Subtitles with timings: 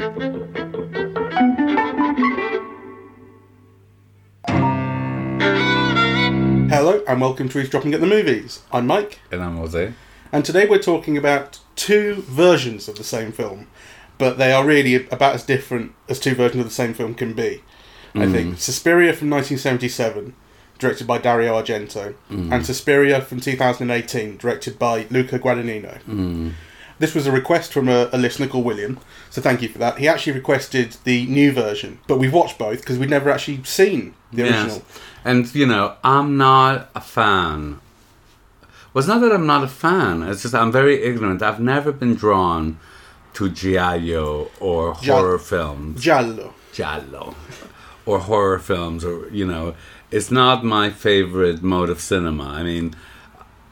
[0.00, 0.14] Hello
[7.06, 8.62] and welcome to Eavesdropping at the Movies.
[8.72, 9.92] I'm Mike, And I'm Jose.
[10.32, 13.66] and today we're talking about two versions of the same film,
[14.16, 17.34] but they are really about as different as two versions of the same film can
[17.34, 17.62] be.
[18.14, 18.58] I think mm.
[18.58, 20.34] Suspiria from 1977,
[20.78, 22.64] directed by Dario Argento, and mm.
[22.64, 26.02] Suspiria from 2018, directed by Luca Guadagnino.
[26.04, 26.52] Mm.
[27.00, 29.98] This was a request from a, a listener called William, so thank you for that.
[29.98, 34.14] He actually requested the new version, but we've watched both because we'd never actually seen
[34.32, 34.82] the original.
[35.24, 37.80] And, you know, I'm not a fan.
[38.92, 40.22] Well, it's not that I'm not a fan.
[40.22, 41.42] It's just I'm very ignorant.
[41.42, 42.78] I've never been drawn
[43.34, 46.02] to giallo or Gia- horror films.
[46.02, 46.52] Giallo.
[46.72, 47.34] Giallo.
[48.04, 49.74] Or horror films, or, you know,
[50.10, 52.44] it's not my favorite mode of cinema.
[52.44, 52.94] I mean,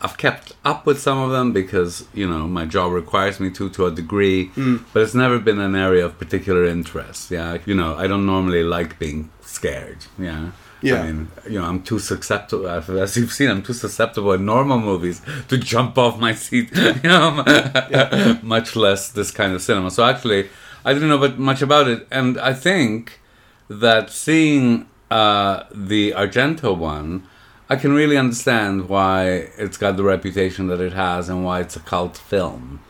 [0.00, 3.68] I've kept up with some of them because, you know, my job requires me to
[3.70, 4.50] to a degree,
[4.92, 7.30] but it's never been an area of particular interest.
[7.30, 7.58] Yeah.
[7.66, 10.06] You know, I don't normally like being scared.
[10.18, 10.50] Yeah.
[10.80, 11.02] Yeah.
[11.02, 12.68] I mean, you know, I'm too susceptible.
[12.68, 16.70] As you've seen, I'm too susceptible in normal movies to jump off my seat.
[17.02, 19.90] You know, much less this kind of cinema.
[19.90, 20.48] So actually,
[20.84, 23.20] I didn't know much about it, and I think
[23.68, 27.26] that seeing uh, the Argento one,
[27.70, 31.76] I can really understand why it's got the reputation that it has and why it's
[31.76, 32.80] a cult film.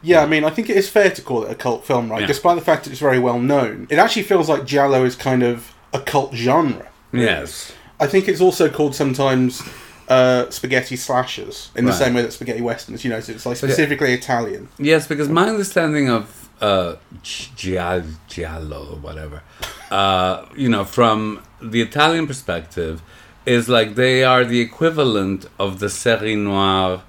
[0.00, 2.22] Yeah, I mean, I think it is fair to call it a cult film, right?
[2.22, 2.26] Yeah.
[2.26, 3.86] Despite the fact that it's very well known.
[3.90, 6.88] It actually feels like Giallo is kind of a cult genre.
[7.12, 7.72] Yes.
[8.00, 9.62] I think it's also called sometimes
[10.08, 13.56] uh, spaghetti slashers, in the same way that spaghetti westerns, you know, so it's like
[13.56, 14.68] specifically Italian.
[14.78, 19.42] Yes, because my understanding of uh, Giallo, Giallo or whatever,
[19.90, 23.02] uh, you know, from the Italian perspective,
[23.46, 27.02] is like they are the equivalent of the série noire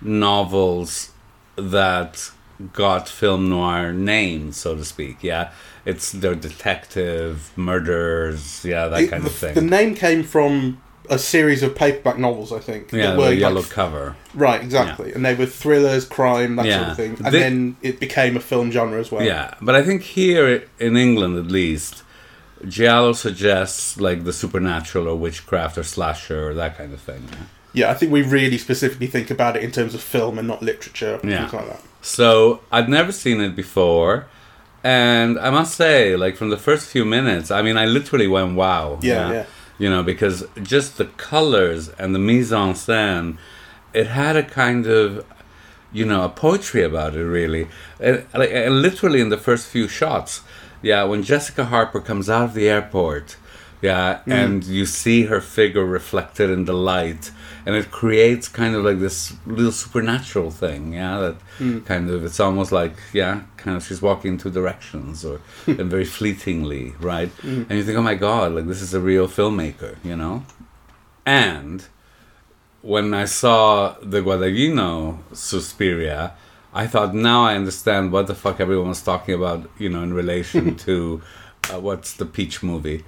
[0.00, 1.10] novels
[1.56, 2.30] that
[2.72, 5.22] got film noir names, so to speak.
[5.22, 5.50] Yeah,
[5.84, 9.54] it's their detective murders, yeah, that kind the, of thing.
[9.54, 12.90] the name came from a series of paperback novels, I think.
[12.92, 14.16] yeah, that were the like- yellow cover.
[14.34, 15.12] Right, exactly.
[15.12, 17.16] And they were thrillers, crime, that sort of thing.
[17.24, 19.22] And They- then it became a film genre as well.
[19.24, 22.02] Yeah, but I think here in England, at least,
[22.66, 27.28] Giallo suggests like the supernatural or witchcraft or slasher or that kind of thing.
[27.72, 30.62] Yeah, I think we really specifically think about it in terms of film and not
[30.62, 31.42] literature, Yeah.
[31.42, 31.82] like that.
[32.00, 34.26] So I'd never seen it before,
[34.82, 38.54] and I must say, like from the first few minutes, I mean, I literally went
[38.56, 38.98] wow.
[39.02, 39.44] Yeah, yeah.
[39.78, 43.36] You know, because just the colors and the mise en scène,
[43.92, 45.26] it had a kind of,
[45.92, 47.68] you know, a poetry about it, really.
[48.00, 50.40] And, like, and literally in the first few shots,
[50.86, 53.36] yeah, when Jessica Harper comes out of the airport,
[53.82, 54.32] yeah, mm.
[54.32, 57.32] and you see her figure reflected in the light,
[57.66, 61.84] and it creates kind of like this little supernatural thing, yeah, that mm.
[61.84, 65.90] kind of, it's almost like, yeah, kind of she's walking in two directions or and
[65.90, 67.36] very fleetingly, right?
[67.38, 67.68] Mm.
[67.68, 70.44] And you think, oh my god, like this is a real filmmaker, you know?
[71.26, 71.84] And
[72.82, 76.34] when I saw the Guadagnino Suspiria,
[76.76, 80.12] I thought now I understand what the fuck everyone was talking about, you know, in
[80.12, 81.22] relation to
[81.72, 83.04] uh, what's the Peach movie,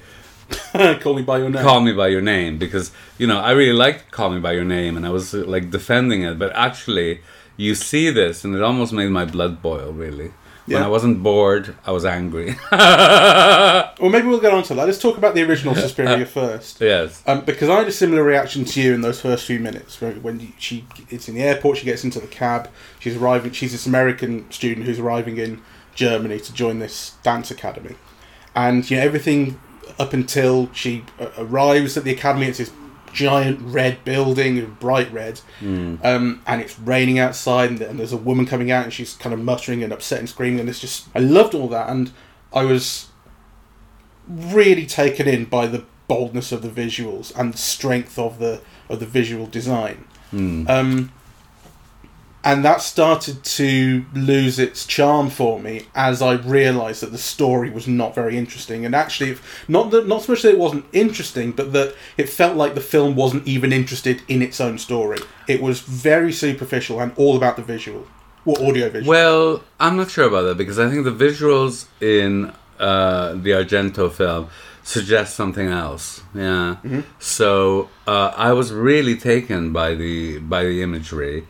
[1.00, 1.62] Call me by your name.
[1.62, 4.64] Call Me by Your Name, because you know I really liked Call Me by Your
[4.64, 7.20] Name, and I was like defending it, but actually
[7.56, 9.92] you see this, and it almost made my blood boil.
[9.92, 10.32] Really,
[10.68, 10.84] when Yeah.
[10.86, 12.56] I wasn't bored, I was angry.
[14.00, 14.86] Well, maybe we'll get on to that.
[14.86, 16.80] Let's talk about the original Suspiria first.
[16.80, 17.20] yes.
[17.26, 20.00] Um, because I had a similar reaction to you in those first few minutes.
[20.00, 22.70] When when she it's in the airport, she gets into the cab.
[23.00, 23.50] She's arriving.
[23.52, 25.60] She's this American student who's arriving in
[25.96, 27.96] Germany to join this dance academy,
[28.54, 29.58] and you know everything
[29.98, 31.04] up until she
[31.36, 32.46] arrives at the academy.
[32.46, 32.70] It's this
[33.12, 38.46] giant red building, bright red, um, and it's raining outside, and, and there's a woman
[38.46, 41.18] coming out, and she's kind of muttering and upset and screaming, and it's just I
[41.18, 42.12] loved all that, and
[42.52, 43.08] I was
[44.28, 49.00] really taken in by the boldness of the visuals and the strength of the of
[49.00, 50.04] the visual design.
[50.68, 51.12] Um,
[52.44, 57.68] and that started to lose its charm for me as I realised that the story
[57.68, 58.84] was not very interesting.
[58.86, 59.36] And actually,
[59.66, 62.80] not that not so much that it wasn't interesting, but that it felt like the
[62.80, 65.18] film wasn't even interested in its own story.
[65.48, 68.06] It was very superficial and all about the visual,
[68.44, 69.08] or audio visual.
[69.08, 74.12] Well, I'm not sure about that because I think the visuals in uh, the Argento
[74.12, 74.48] film
[74.84, 76.22] suggest something else.
[76.34, 76.76] Yeah.
[77.18, 81.46] So uh, I was really taken by the by the imagery.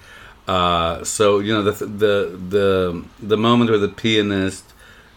[0.49, 4.65] Uh, so you know the the the the moment where the pianist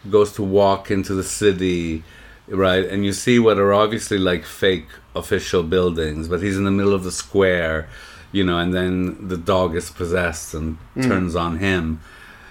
[0.09, 2.03] goes to walk into the city,
[2.49, 6.71] right, and you see what are obviously like fake official buildings, but he's in the
[6.71, 7.87] middle of the square,
[8.33, 12.01] you know, and then the dog is possessed and turns on him.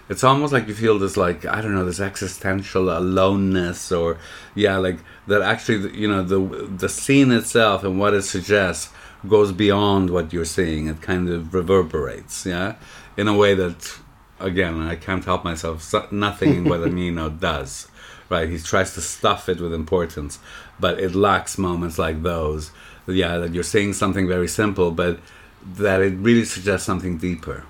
[0.08, 4.18] It's almost like you feel this like I don't know this existential aloneness or
[4.54, 8.90] yeah like that actually you know the the scene itself and what it suggests
[9.28, 10.86] goes beyond what you're seeing.
[10.88, 12.76] It kind of reverberates, yeah,
[13.16, 13.98] in a way that
[14.38, 15.82] again I can't help myself.
[15.82, 17.88] So, nothing in what Guadagnino does.
[18.28, 20.38] Right, he tries to stuff it with importance,
[20.78, 22.70] but it lacks moments like those.
[23.08, 25.18] Yeah, that you're saying something very simple, but
[25.76, 27.64] that it really suggests something deeper.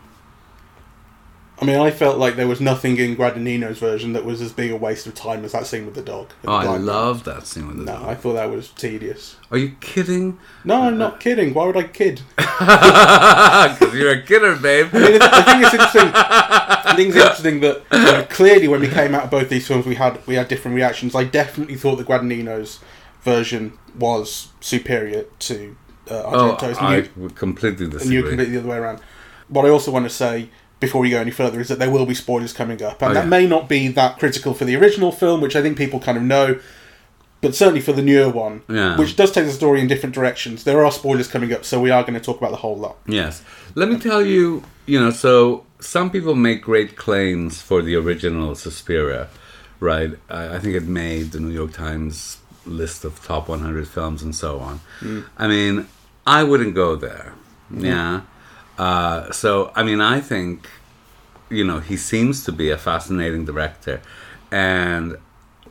[1.61, 4.71] I mean, I felt like there was nothing in Guadagnino's version that was as big
[4.71, 6.29] a waste of time as that scene with the dog.
[6.29, 8.03] with the Oh, I love that scene with the No, dog.
[8.03, 9.37] No, I thought that was tedious.
[9.51, 10.39] Are you kidding?
[10.65, 11.53] No, I'm not kidding.
[11.53, 12.23] Why would I kid?
[12.39, 14.89] Because you're a kidder, babe.
[14.93, 16.11] I, mean, I think it's interesting.
[16.15, 19.87] I think it's interesting that uh, clearly when we came out of both these films,
[19.87, 21.15] we had we had different reactions.
[21.15, 22.81] I definitely thought the Guadagnino's
[23.23, 25.77] version was superior to
[26.11, 26.79] uh, Oh, Argento's.
[26.79, 29.01] and I you- would completely and you're completely the other way around.
[29.49, 32.07] What I also want to say before we go any further is that there will
[32.07, 33.29] be spoilers coming up, and Oh, that yeah.
[33.29, 36.25] may not be that critical for the original film, which I think people kind of
[36.25, 36.59] know,
[37.43, 38.97] but certainly for the newer one, Yeah.
[38.99, 40.65] which does take the story in different directions.
[40.65, 42.97] There are spoilers coming up, so we are going to talk about the whole lot.
[43.07, 43.43] Yes.
[43.75, 48.55] Let me tell you, you know, so some people make great claims for the original
[48.55, 49.29] Suspiria,
[49.81, 50.13] right?
[50.29, 54.35] I, I think it made the New York Times list of top 100 films and
[54.35, 54.81] so on.
[55.01, 55.25] Mm.
[55.39, 55.87] I mean,
[56.27, 57.33] I wouldn't go there.
[57.73, 57.85] Mm-hmm.
[57.87, 58.21] Yeah.
[58.81, 60.67] Uh, so, I mean, I think,
[61.51, 64.01] you know, he seems to be a fascinating director.
[64.51, 65.19] And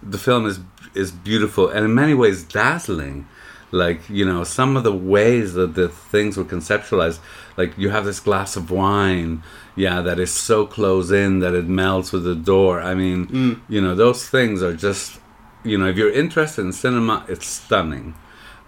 [0.03, 0.59] the film is
[0.95, 3.27] is beautiful and in many ways dazzling.
[3.71, 7.19] Like you know some of the ways that the things were conceptualized
[7.55, 9.43] like you have this glass of wine
[9.75, 12.81] yeah that is so close in that it melts with the door.
[12.81, 15.19] I mean you know those things are just
[15.63, 18.15] you know if you're interested in cinema it's stunning.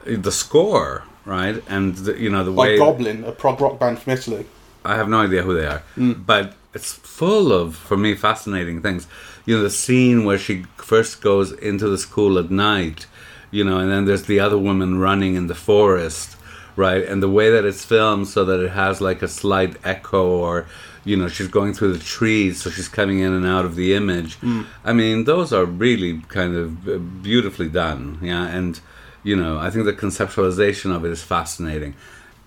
[0.06, 4.00] The score right and the, you know the Like way Goblin, a prog rock band
[4.00, 4.46] from Italy.
[4.84, 9.06] I have no idea who they are, but it's full of, for me, fascinating things.
[9.46, 13.06] You know, the scene where she first goes into the school at night,
[13.52, 16.38] you know, and then there's the other woman running in the forest,
[16.76, 17.04] right?
[17.04, 20.66] And the way that it's filmed so that it has like a slight echo or,
[21.04, 23.94] you know, she's going through the trees, so she's coming in and out of the
[23.94, 24.38] image.
[24.84, 28.80] I mean, those are really kind of uh, beautifully done, yeah, and,
[29.24, 31.96] you know, I think the conceptualization of it is fascinating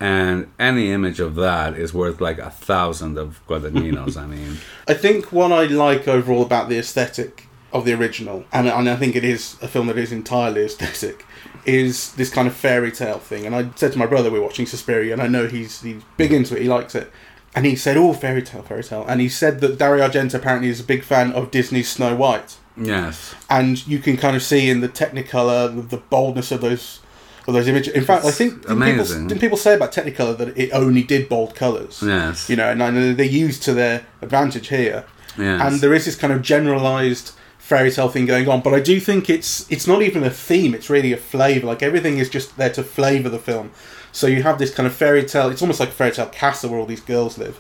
[0.01, 4.17] and any image of that is worth like a thousand of Guadagninos.
[4.17, 8.69] I mean, I think what I like overall about the aesthetic of the original, and,
[8.69, 11.25] and I think it is a film that is entirely aesthetic,
[11.65, 13.47] is this kind of fairy tale thing.
[13.47, 16.33] And I said to my brother, we're watching Suspiria, and I know he's he's big
[16.33, 17.11] into it, he likes it.
[17.57, 20.69] And he said, "Oh, fairy tale, fairy tale." And he said that Dario Argento apparently
[20.69, 24.69] is a big fan of Disney's Snow White, yes, and you can kind of see
[24.71, 27.01] in the Technicolor the, the boldness of those
[27.47, 27.93] of those images.
[27.95, 31.29] In fact, I think didn't people, didn't people say about Technicolor that it only did
[31.29, 32.03] bold colors?
[32.05, 35.05] yes, you know, and know they used to their advantage here.
[35.39, 35.61] yes.
[35.61, 39.01] And there is this kind of generalized fairy tale thing going on, but I do
[39.01, 41.67] think it's it's not even a theme; it's really a flavor.
[41.67, 43.71] Like everything is just there to flavor the film.
[44.13, 45.49] So you have this kind of fairy tale.
[45.51, 47.59] It's almost like a fairy tale castle where all these girls live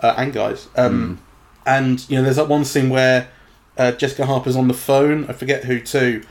[0.00, 0.68] uh, and guys.
[0.76, 1.20] Um,
[1.66, 3.28] And you know, there's that one scene where
[3.78, 5.26] uh, Jessica Harper's on the phone.
[5.28, 6.22] I forget who to.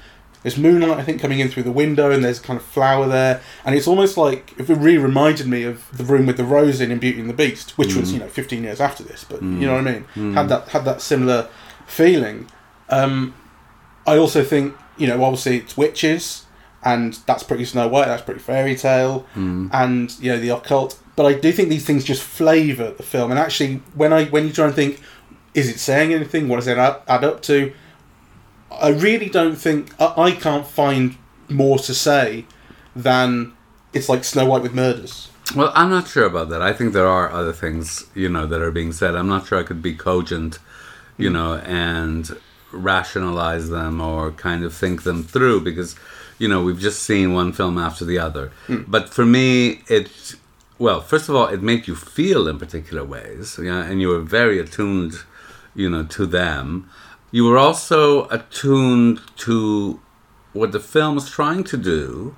[0.44, 3.40] There's moonlight, I think, coming in through the window, and there's kind of flower there,
[3.63, 6.81] and it's almost like if it really reminded me of the room with the rose
[6.81, 9.42] in in Beauty and the Beast, which was you know 15 years after this, but
[9.42, 10.34] you know what I mean.
[10.34, 11.48] Had that had that similar
[11.88, 12.48] feeling.
[12.90, 13.34] Um,
[14.06, 16.46] I also think you know obviously it's witches,
[16.84, 21.00] and that's pretty Snow White, that's pretty fairy tale, and you know the occult.
[21.15, 24.46] But I do think these things just flavour the film, and actually when I when
[24.46, 25.00] you try and think,
[25.53, 26.48] is it saying anything?
[26.48, 27.74] What does it add, add up to?
[28.72, 31.17] I really don't think I, I can't find
[31.50, 32.45] more to say
[32.95, 33.53] than
[33.93, 35.29] it's like Snow White with murders.
[35.55, 36.62] Well, I'm not sure about that.
[36.62, 39.15] I think there are other things, you know, that are being said.
[39.15, 40.57] I'm not sure I could be cogent,
[41.17, 42.36] you know, and
[42.72, 45.95] rationalize them or kind of think them through because,
[46.39, 48.51] you know, we've just seen one film after the other.
[48.67, 48.83] Hmm.
[48.88, 50.36] But for me, it,
[50.79, 54.22] well, first of all, it made you feel in particular ways, yeah, and you were
[54.22, 55.13] very attuned,
[55.75, 56.89] you know, to them.
[57.32, 60.00] You were also attuned to
[60.53, 62.36] what the film was trying to do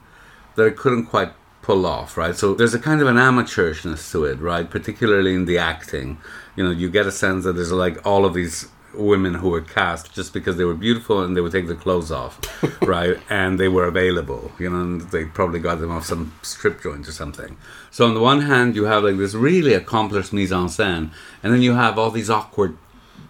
[0.56, 2.36] that it couldn't quite pull off, right?
[2.36, 4.70] So there's a kind of an amateurishness to it, right?
[4.70, 6.18] Particularly in the acting.
[6.56, 9.62] You know, you get a sense that there's like all of these women who were
[9.62, 12.40] cast just because they were beautiful and they would take their clothes off,
[12.82, 13.18] right?
[13.30, 17.08] And they were available, you know, and they probably got them off some strip joint
[17.08, 17.58] or something.
[17.92, 21.12] So on the one hand, you have like this really accomplished mise en scène,
[21.44, 22.78] and then you have all these awkward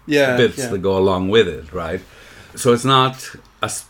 [0.08, 0.68] Yeah, bits yeah.
[0.68, 2.02] that go along with it, right?
[2.56, 3.86] So it's not as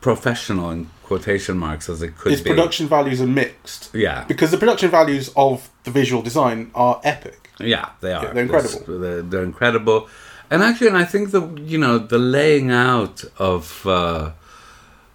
[0.00, 2.50] professional in quotation marks as it could its be.
[2.50, 7.50] production values are mixed Yeah, because the production values of the visual design are epic.
[7.58, 8.32] yeah, they are.
[8.32, 8.98] they're incredible.
[9.00, 10.08] They're, they're incredible,
[10.50, 14.32] And actually, and I think the you know the laying out of uh,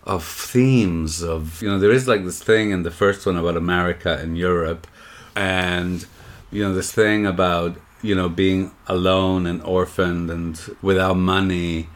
[0.03, 3.57] of themes of you know there is like this thing in the first one about
[3.57, 4.87] America and Europe,
[5.35, 6.05] and
[6.51, 7.71] you know this thing about
[8.05, 11.89] you know being alone and orphaned and without money,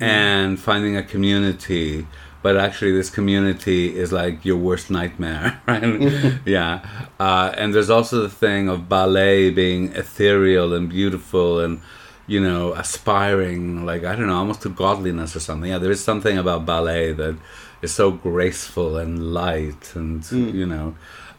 [0.00, 2.06] and finding a community.
[2.42, 5.82] But actually, this community is like your worst nightmare, right?
[6.44, 6.84] yeah.
[7.20, 11.80] Uh, and there's also the thing of ballet being ethereal and beautiful and
[12.26, 15.70] you know, aspiring, like, I don't know, almost to godliness or something.
[15.70, 17.36] Yeah, there is something about ballet that
[17.82, 20.94] is so graceful and light and, you know,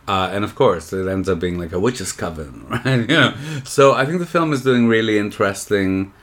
[0.07, 3.01] uh, and of course, it ends up being like a witch's coven, right?
[3.01, 3.33] you know,
[3.63, 6.13] so I think the film is doing really interesting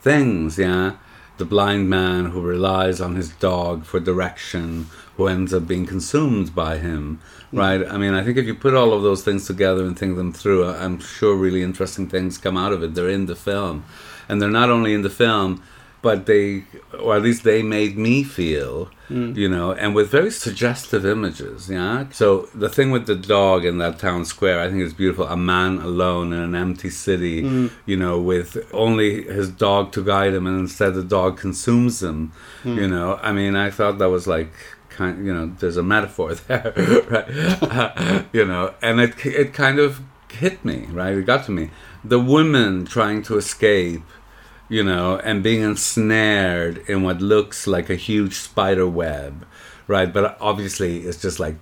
[0.00, 0.96] things, yeah.
[1.38, 6.54] The blind man who relies on his dog for direction, who ends up being consumed
[6.54, 7.20] by him,
[7.50, 7.86] right?
[7.86, 10.34] I mean, I think if you put all of those things together and think them
[10.34, 12.94] through, I'm sure really interesting things come out of it.
[12.94, 13.84] They're in the film.
[14.28, 15.62] And they're not only in the film,
[16.02, 16.64] but they,
[16.98, 22.06] or at least they made me feel, you know, and with very suggestive images, yeah.
[22.12, 25.26] So the thing with the dog in that town square, I think is beautiful.
[25.26, 30.32] A man alone in an empty city, you know, with only his dog to guide
[30.34, 32.32] him, and instead the dog consumes him.
[32.64, 34.52] You know, I mean, I thought that was like
[34.90, 36.72] kind, you know, there's a metaphor there,
[37.10, 37.62] right?
[37.62, 41.16] Uh, you know, and it it kind of hit me, right?
[41.16, 41.70] It got to me.
[42.04, 44.02] The woman trying to escape
[44.70, 49.44] you know, and being ensnared in what looks like a huge spider web,
[49.86, 50.10] right?
[50.12, 51.56] But obviously, it's just like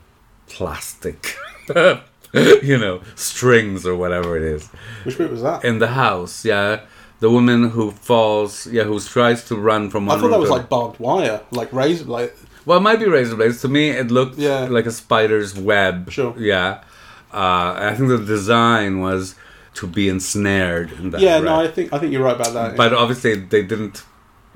[0.48, 1.34] plastic,
[2.62, 4.66] you know, strings or whatever it is
[5.04, 5.64] Which bit was that?
[5.64, 6.44] in the house.
[6.44, 6.80] Yeah,
[7.20, 10.20] the woman who falls, yeah, who tries to run from I one.
[10.20, 12.36] thought that was like barbed wire, like razor, like
[12.66, 13.62] well, it might be razor blades.
[13.62, 14.66] To me, it looked Yeah.
[14.68, 16.10] like a spider's web.
[16.10, 16.34] Sure.
[16.38, 16.82] Yeah.
[17.32, 19.34] Uh, I think the design was
[19.78, 21.20] to be ensnared in that.
[21.20, 21.38] yeah.
[21.38, 22.76] No, I think I think you're right about that.
[22.76, 24.04] but obviously they didn't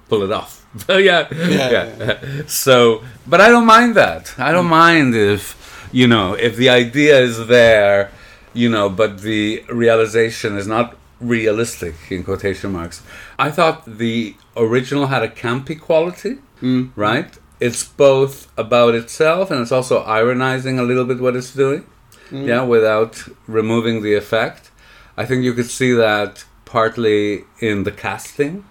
[0.08, 0.52] pull it off.
[0.88, 4.34] yeah, Yeah, yeah, So, but I don't mind that.
[4.38, 4.86] I don't mm.
[4.86, 5.44] mind if
[5.92, 8.10] you know if the idea is there,
[8.52, 13.02] you know, but the realization is not realistic in quotation marks.
[13.38, 16.90] I thought the original had a campy quality, mm.
[16.96, 17.30] right?
[17.60, 21.86] It's both about itself and it's also ironizing a little bit what it's doing,
[22.30, 22.46] mm.
[22.48, 24.71] yeah, without removing the effect.
[25.16, 28.64] I think you could see that partly in the casting.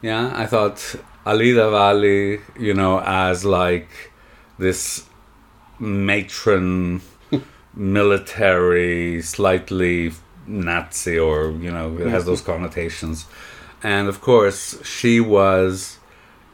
[0.00, 0.96] Yeah, I thought
[1.26, 3.88] Alida Valli, you know, as like
[4.58, 5.06] this
[5.78, 7.02] matron,
[7.74, 10.12] military, slightly
[10.46, 13.26] Nazi, or you know, it has those connotations.
[13.82, 15.98] And of course, she was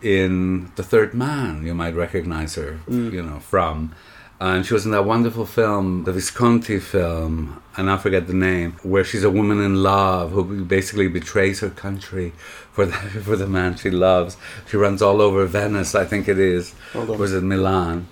[0.03, 1.67] in The Third Man.
[1.67, 3.13] You might recognize her, mm.
[3.13, 3.95] you know, from.
[4.41, 8.77] And she was in that wonderful film, the Visconti film, and I forget the name,
[8.85, 12.33] where she's a woman in love who basically betrays her country
[12.73, 12.93] for the
[13.25, 14.37] for the man she loves.
[14.71, 16.75] She runs all over Venice, I think it is.
[16.95, 18.07] Was it Milan?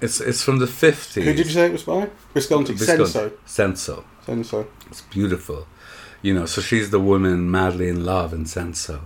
[0.00, 1.24] It's it's from the fifties.
[1.24, 2.08] Who did you say it was by?
[2.34, 2.74] Visconti.
[2.74, 3.32] Senso.
[3.46, 4.04] Senso.
[4.26, 4.66] Senso.
[4.88, 5.66] It's beautiful.
[6.22, 9.00] You know, so she's the woman madly in love in Senso.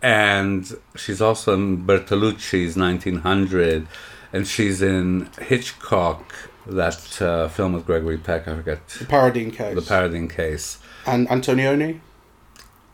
[0.00, 3.86] And she's also in Bertolucci's 1900.
[4.32, 6.34] And she's in Hitchcock,
[6.66, 8.86] that uh, film with Gregory Peck, I forget.
[8.88, 9.74] The Paradine case.
[9.74, 10.78] The Paradine Case.
[11.06, 12.00] and Antonioni.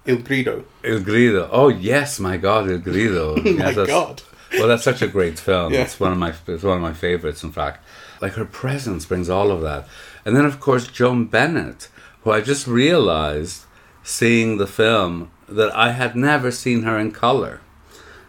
[0.07, 0.65] Il Grido.
[0.85, 1.49] Il Grido.
[1.51, 3.37] Oh, yes, my God, Il Grido.
[3.59, 4.23] My Yes, God.
[4.53, 5.73] Well, that's such a great film.
[5.73, 5.81] Yeah.
[5.83, 7.85] It's one of my it's one of my favorites, in fact.
[8.21, 9.89] Like her presence brings all of that,
[10.25, 11.89] and then of course Joan Bennett,
[12.23, 13.65] who I just realized
[14.05, 17.61] seeing the film that I had never seen her in color.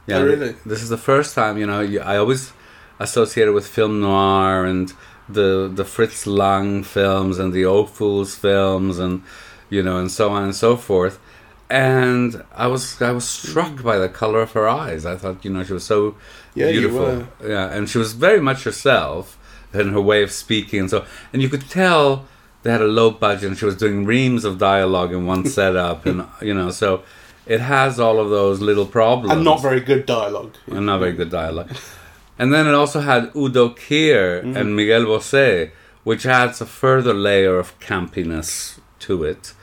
[0.10, 0.56] Oh, really?
[0.66, 1.58] This is the first time.
[1.60, 2.52] You know, I always
[3.00, 4.94] associated with film noir and
[5.28, 9.24] the the Fritz Lang films and the Ophuls films and
[9.70, 11.20] you know and so on and so forth.
[11.70, 15.06] And I was I was struck by the color of her eyes.
[15.06, 16.16] I thought you know she was so
[16.54, 17.28] Yeah, beautiful.
[17.44, 19.38] Yeah, and she was very much herself
[19.74, 21.06] in her way of speaking and so.
[21.34, 22.26] And you could tell
[22.62, 26.06] they had a low budget and she was doing reams of dialogue in one setup
[26.06, 27.02] and you know so
[27.48, 30.54] it has all of those little problems And not very good dialogue.
[30.68, 31.72] and not very good dialogue.
[32.38, 35.72] And then it also had Udo Kier and Miguel Bosé,
[36.04, 39.54] which adds a further layer of campiness to it.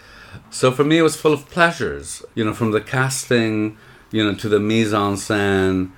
[0.50, 3.76] So for me, it was full of pleasures, you know, from the casting,
[4.10, 5.90] you know, to the mise en scène,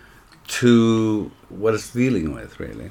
[0.49, 2.91] to what it's dealing with, really.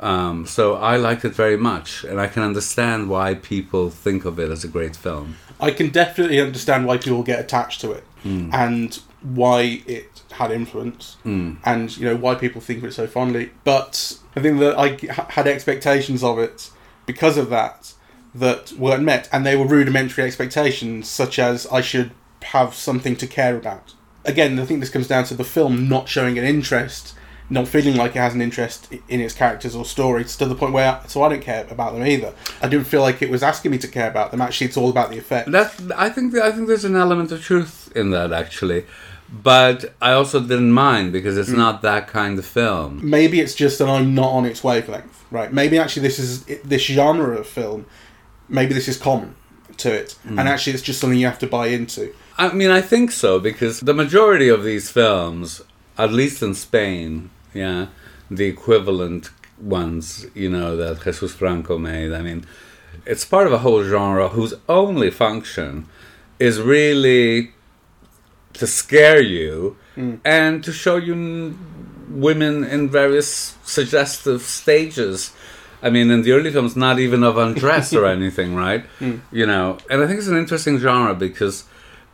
[0.00, 4.38] Um, so I liked it very much, and I can understand why people think of
[4.38, 5.36] it as a great film.
[5.60, 8.50] I can definitely understand why people get attached to it Hmm.
[8.52, 11.54] and why it had influence hmm.
[11.64, 13.50] and you know why people think of it so fondly.
[13.64, 14.98] But I think that i
[15.32, 16.70] had expectations of it
[17.06, 17.94] because of that
[18.34, 22.12] that weren't met, and they were rudimentary expectations, such as I should
[22.42, 23.94] have something to care about.
[24.24, 27.14] Again, I think this comes down to the film not showing an interest,
[27.50, 30.72] not feeling like it has an interest in its characters or stories to the point
[30.72, 32.32] where so I don't care about them either.
[32.62, 34.40] I didn't feel like it was asking me to care about them.
[34.40, 35.50] Actually, it's all about the effect.
[35.50, 38.86] That I think I think there's an element of truth in that actually,
[39.32, 41.56] but I also didn't mind because it's mm.
[41.56, 43.00] not that kind of film.
[43.02, 45.52] maybe it's just that I'm not on its wavelength, right?
[45.52, 47.86] Maybe actually this is this genre of film.
[48.48, 49.34] Maybe this is common
[49.78, 50.46] to it, and mm.
[50.46, 52.14] actually it's just something you have to buy into.
[52.36, 55.62] I mean, I think so because the majority of these films,
[55.96, 57.86] at least in Spain, yeah,
[58.30, 62.12] the equivalent ones, you know, that Jesus Franco made.
[62.12, 62.44] I mean,
[63.06, 65.86] it's part of a whole genre whose only function
[66.38, 67.52] is really
[68.54, 70.20] to scare you mm.
[70.24, 71.58] and to show you n-
[72.08, 75.32] women in various suggestive stages.
[75.82, 78.84] I mean, in the early films, not even of undress or anything, right?
[79.00, 79.20] Mm.
[79.32, 81.64] You know, and I think it's an interesting genre because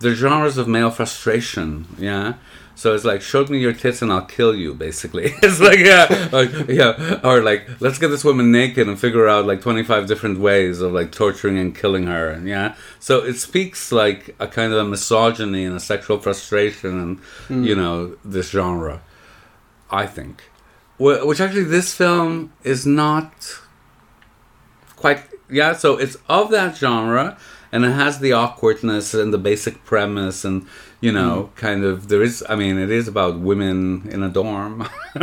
[0.01, 2.35] they're genres of male frustration, yeah.
[2.79, 5.33] So it's like, show me your tits and I'll kill you, basically.
[5.43, 9.47] it's like, yeah, like, yeah, or like, let's get this woman naked and figure out
[9.47, 12.77] like 25 different ways of like torturing and killing her, and yeah.
[13.01, 17.19] So it speaks like a kind of a misogyny and a sexual frustration, and
[17.49, 17.65] hmm.
[17.65, 19.03] you know, this genre,
[19.91, 20.45] I think.
[20.99, 23.59] Which actually, this film is not
[24.95, 27.39] quite yeah so it's of that genre
[27.71, 30.67] and it has the awkwardness and the basic premise and
[31.01, 34.79] you know kind of there is i mean it is about women in a dorm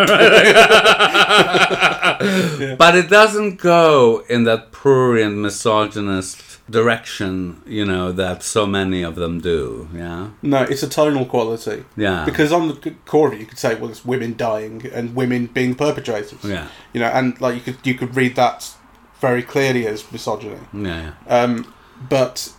[2.77, 9.15] but it doesn't go in that prurient misogynist direction you know that so many of
[9.15, 11.84] them do yeah No, it's a tonal quality.
[11.96, 15.15] yeah Because on the core of it, you could say, well, it's women dying and
[15.15, 16.44] women being perpetrators.
[16.44, 18.74] yeah You know, and like you could you could read that
[19.20, 20.58] very clearly as misogyny.
[20.74, 21.72] yeah yeah Um,
[22.10, 22.51] but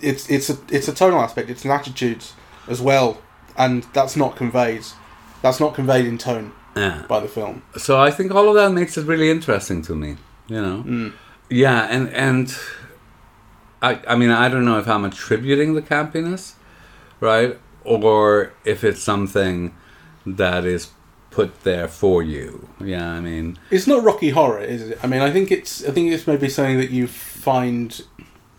[0.00, 1.50] it's it's a it's a tonal aspect.
[1.50, 2.24] It's an attitude
[2.68, 3.20] as well,
[3.56, 4.84] and that's not conveyed.
[5.42, 7.62] That's not conveyed in tone yeah by the film.
[7.76, 10.16] so I think all of that makes it really interesting to me.
[10.48, 11.12] You know, mm.
[11.50, 12.54] yeah, and and
[13.80, 16.54] I I mean I don't know if I'm attributing the campiness,
[17.20, 19.74] right, or if it's something
[20.26, 20.90] that is
[21.30, 22.68] put there for you.
[22.78, 24.98] Yeah, I mean, It's not Rocky Horror, is it?
[25.02, 28.04] I mean, I think it's I think it's maybe something that you find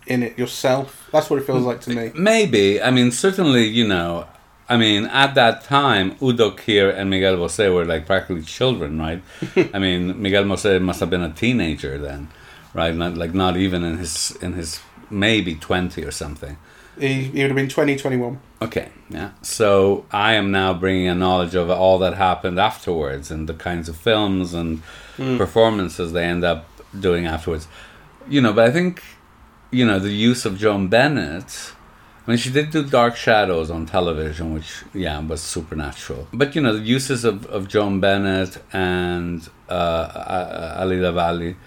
[0.08, 1.10] in it yourself.
[1.12, 2.12] That's what it feels like to me.
[2.16, 2.82] maybe.
[2.82, 4.28] I mean, certainly, you know.
[4.70, 9.22] I mean, at that time, Udo Kier and Miguel Bosé were like practically children, right?
[9.74, 12.30] I mean, Miguel Bosé must have been a teenager then,
[12.74, 12.96] right?
[12.96, 16.58] Not like not even in his in his maybe twenty or something.
[17.00, 18.40] He, he would have been 20, 21.
[18.62, 19.32] Okay, yeah.
[19.42, 23.90] So I am now bringing a knowledge of all that happened afterwards and the kinds
[23.90, 24.80] of films and
[25.18, 25.38] hmm.
[25.38, 27.68] performances they end up doing afterwards.
[28.30, 29.04] You know, but I think,
[29.74, 31.74] you know, the use of Joan Bennett.
[32.26, 36.28] I mean, she did do Dark Shadows on television, which, yeah, was supernatural.
[36.32, 41.58] But, you know, the uses of, of Joan Bennett and uh, Alida Valli.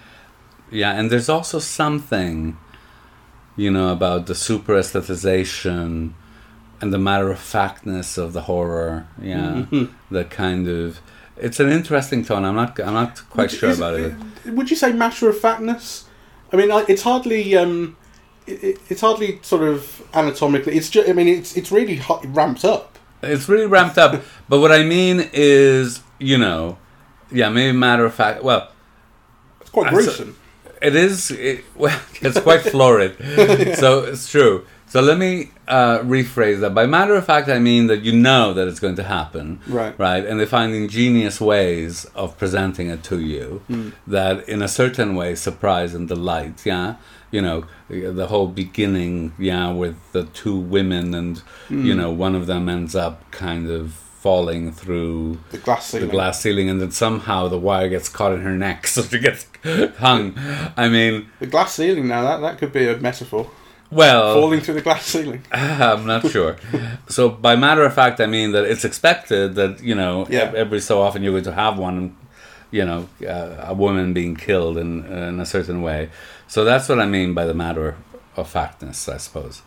[0.70, 2.56] Yeah, and there's also something,
[3.56, 6.12] you know, about the super aesthetization
[6.80, 9.06] and the matter of factness of the horror.
[9.20, 9.66] Yeah,
[10.10, 11.00] the kind of
[11.36, 12.44] it's an interesting tone.
[12.44, 14.14] I'm not I'm not quite sure Is- about it.
[14.46, 16.05] Would you say matter of factness?
[16.52, 17.56] I mean, it's hardly.
[17.56, 17.96] Um,
[18.46, 20.76] it, it- it's hardly sort of anatomically.
[20.76, 21.08] It's just.
[21.08, 22.98] I mean, it's it's really hot, ramped up.
[23.22, 24.22] It's really ramped up.
[24.48, 26.78] but what I mean is, you know,
[27.32, 28.42] yeah, maybe matter of fact.
[28.42, 28.70] Well,
[29.60, 30.36] It's quite gruesome.
[30.82, 31.30] It is.
[31.30, 33.16] It, well, it's quite florid.
[33.78, 34.66] So it's true.
[34.88, 36.72] So let me uh, rephrase that.
[36.74, 39.98] By matter of fact, I mean that you know that it's going to happen, Right.
[39.98, 43.62] Right, and they find ingenious ways of presenting it to you
[44.06, 46.64] that, in a certain way, surprise and delight.
[46.64, 46.96] Yeah,
[47.32, 52.46] you know, the whole beginning, yeah, with the two women, and you know, one of
[52.46, 56.06] them ends up kind of falling through The glass ceiling.
[56.06, 59.18] the glass ceiling, and then somehow the wire gets caught in her neck, so she
[59.18, 59.46] gets
[59.98, 60.34] hung.
[60.76, 62.06] I mean, The glass ceiling.
[62.08, 63.50] Now that that could be a metaphor.
[63.90, 65.42] Well, Falling through the glass ceiling.
[65.52, 66.56] I'm not sure.
[67.08, 70.52] so, by matter of fact, I mean that it's expected that you know Yeah.
[70.54, 72.16] every so often you're going to have one,
[72.70, 76.10] you know, uh, a woman being killed in in a certain way.
[76.48, 77.96] So that's what I mean by the matter
[78.36, 79.62] of factness, I suppose.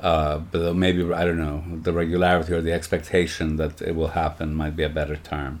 [0.00, 4.54] Uh, but maybe I don't know the regularity or the expectation that it will happen
[4.54, 5.60] might be a better term.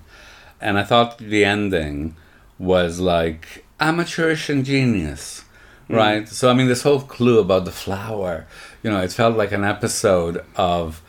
[0.60, 2.16] And I thought the ending
[2.58, 5.44] was like amateurish and genius
[5.90, 6.28] right?
[6.28, 8.46] So I mean, this whole clue about the flower,
[8.82, 11.02] you know, it felt like an episode of,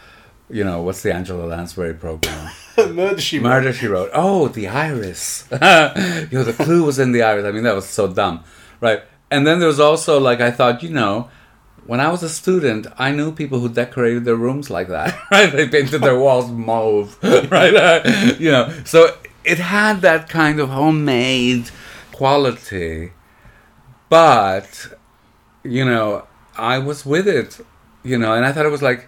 [0.50, 2.52] you know, what's the Angela Lansbury program?
[2.78, 3.50] Murder she wrote.
[3.50, 4.10] Murder She Wrote.
[4.14, 5.46] Oh, the iris.
[5.52, 7.46] you know, the clue was in the iris.
[7.46, 8.44] I mean, that was so dumb,
[8.80, 9.04] right?
[9.30, 11.30] And then there was also like I thought, you know,
[11.86, 15.18] when I was a student, I knew people who decorated their rooms like that.
[15.32, 15.52] Right?
[15.52, 17.18] They painted their walls mauve.
[17.24, 17.74] Right?
[17.74, 21.70] Uh, you know, so it had that kind of homemade
[22.12, 23.12] quality,
[24.12, 24.70] but
[25.64, 27.60] you know, I was with it.
[28.04, 29.08] You know, and I thought it was like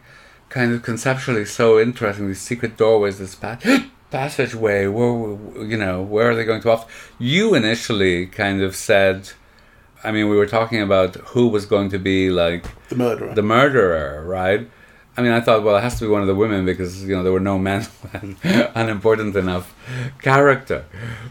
[0.50, 2.28] kind of conceptually so interesting.
[2.28, 3.60] These secret doorways, this pa-
[4.12, 4.88] passageway.
[4.88, 5.38] Where
[5.72, 7.12] you know, where are they going to off?
[7.20, 9.18] You initially kind of said.
[10.06, 13.34] I mean, we were talking about who was going to be like The murderer.
[13.34, 14.70] the murderer, right?
[15.16, 17.16] I mean, I thought, well, it has to be one of the women because you
[17.16, 17.86] know there were no men
[18.44, 19.76] unimportant enough
[20.22, 20.86] character,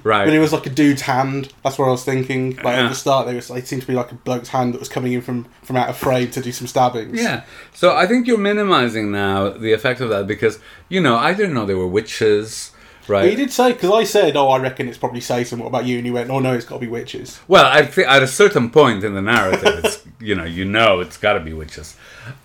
[0.04, 0.24] right?
[0.24, 1.52] But it was like a dude's hand.
[1.64, 2.56] That's what I was thinking.
[2.56, 4.78] Like at the start, there was it seemed to be like a bloke's hand that
[4.78, 7.20] was coming in from from out of frame to do some stabbings.
[7.20, 7.44] Yeah.
[7.74, 11.54] So I think you're minimizing now the effect of that because you know I didn't
[11.54, 12.70] know they were witches,
[13.08, 13.22] right?
[13.22, 15.86] But he did say because I said, "Oh, I reckon it's probably Satan." What about
[15.86, 15.96] you?
[15.96, 18.28] And he went, "Oh no, it's got to be witches." Well, I think at a
[18.28, 21.96] certain point in the narrative, it's you know you know it's got to be witches,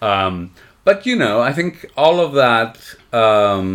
[0.01, 0.51] um,
[0.87, 1.71] but you know I think
[2.03, 2.71] all of that
[3.23, 3.67] um,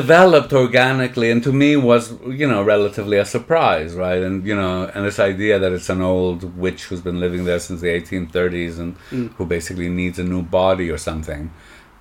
[0.00, 2.02] developed organically, and to me was
[2.40, 4.22] you know relatively a surprise, right?
[4.26, 7.60] And you know, and this idea that it's an old witch who's been living there
[7.66, 8.90] since the 1830s and
[9.36, 11.42] who basically needs a new body or something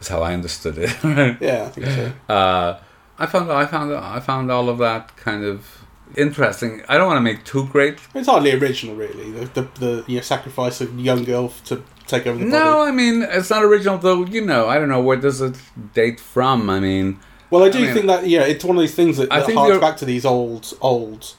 [0.01, 0.91] is how I understood it.
[1.49, 2.05] Yeah, I think so.
[2.33, 2.79] uh,
[3.23, 5.57] I found I found I found all of that kind of
[6.15, 6.81] interesting.
[6.89, 7.97] I don't want to make too great.
[8.15, 9.31] It's hardly original, really.
[9.31, 12.63] The the, the you know, sacrifice of a young girl to take over the No,
[12.77, 12.89] body.
[12.91, 14.25] I mean it's not original though.
[14.25, 15.55] You know, I don't know where does it
[15.93, 16.69] date from.
[16.69, 17.19] I mean,
[17.51, 19.51] Well, I do I mean- think that yeah, it's one of these things that, that
[19.53, 21.35] harks back to these old old,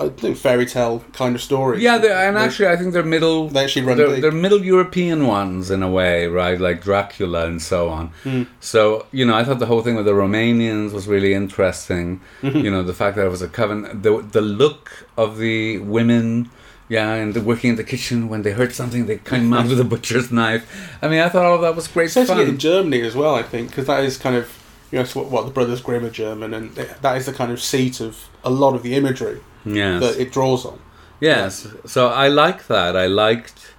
[0.00, 1.82] I think fairy tale kind of stories.
[1.82, 3.48] yeah, they're, and actually, I think they're middle.
[3.48, 6.58] They actually run they're, they're Middle European ones in a way, right?
[6.58, 8.08] Like Dracula and so on.
[8.22, 8.44] Hmm.
[8.60, 12.20] So you know, I thought the whole thing with the Romanians was really interesting.
[12.40, 12.58] Mm-hmm.
[12.58, 16.50] you know, the fact that it was a coven, the the look of the women.
[16.88, 19.78] Yeah, and the working in the kitchen when they heard something, they came out with
[19.78, 20.98] a butcher's knife.
[21.00, 22.58] I mean, I thought all of that was great Especially in.
[22.58, 24.50] Germany as well, I think, because that is kind of
[24.90, 27.62] you know what, what the Brothers Grimm are German, and that is the kind of
[27.62, 30.00] seat of a lot of the imagery Yes.
[30.02, 30.78] that it draws on.
[31.20, 32.96] Yes, so I like that.
[32.96, 33.74] I liked.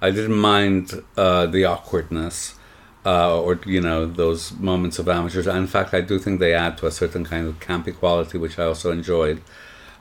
[0.00, 2.54] I didn't mind uh, the awkwardness,
[3.04, 5.46] uh, or you know those moments of amateurs.
[5.46, 8.58] In fact, I do think they add to a certain kind of campy quality, which
[8.58, 9.42] I also enjoyed.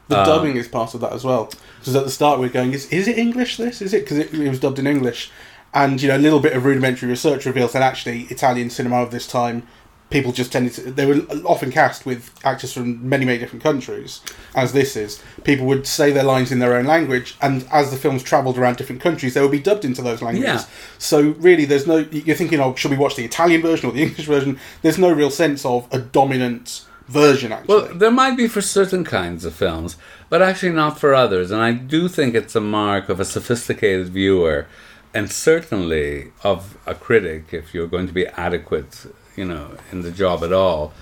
[0.07, 1.51] The Uh, dubbing is part of that as well.
[1.79, 3.57] Because at the start we're going, is, is it English?
[3.57, 4.05] This is it?
[4.05, 5.31] Because it, it was dubbed in English,
[5.73, 9.11] and you know a little bit of rudimentary research reveals that actually Italian cinema of
[9.11, 9.67] this time,
[10.09, 14.21] people just tended to they were often cast with actors from many many different countries.
[14.55, 17.97] As this is, people would say their lines in their own language, and as the
[17.97, 20.63] films travelled around different countries, they would be dubbed into those languages.
[20.63, 20.69] Yeah.
[20.97, 24.03] So really, there's no you're thinking, oh, should we watch the Italian version or the
[24.03, 24.59] English version?
[24.81, 27.75] There's no real sense of a dominant version actually.
[27.75, 29.97] Well, there might be for certain kinds of films,
[30.29, 31.51] but actually not for others.
[31.51, 34.67] And I do think it's a mark of a sophisticated viewer,
[35.13, 39.07] and certainly of a critic, if you're going to be adequate,
[39.39, 40.93] you know, in the job at all,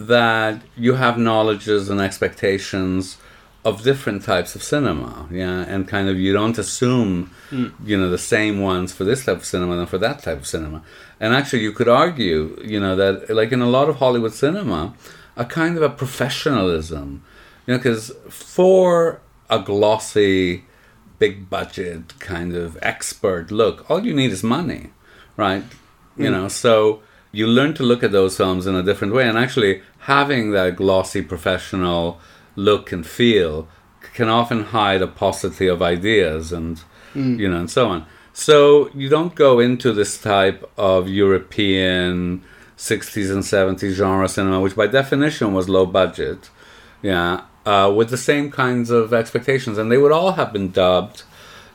[0.00, 3.18] that you have knowledges and expectations
[3.64, 7.68] of different types of cinema, yeah, and kind of you don't assume, hmm.
[7.84, 10.46] you know, the same ones for this type of cinema than for that type of
[10.46, 10.82] cinema.
[11.20, 14.94] And actually, you could argue, you know, that like in a lot of Hollywood cinema,
[15.36, 17.22] a kind of a professionalism,
[17.66, 20.64] you know, because for a glossy,
[21.18, 24.90] big budget kind of expert look, all you need is money,
[25.36, 25.64] right?
[26.16, 26.32] You hmm.
[26.32, 29.82] know, so you learn to look at those films in a different way, and actually
[30.00, 32.20] having that glossy professional
[32.54, 33.66] look and feel
[34.14, 36.82] can often hide a paucity of ideas and
[37.14, 38.06] you know and so on.
[38.32, 42.42] So you don't go into this type of European
[42.78, 46.50] 60s and 70s genre cinema, which by definition was low budget,
[47.02, 51.24] yeah, uh, with the same kinds of expectations, and they would all have been dubbed,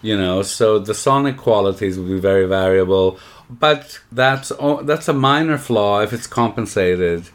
[0.01, 0.41] you know.
[0.41, 4.51] So the sonic qualities would be very variable, but that's
[4.83, 7.29] that's a minor flaw if it's compensated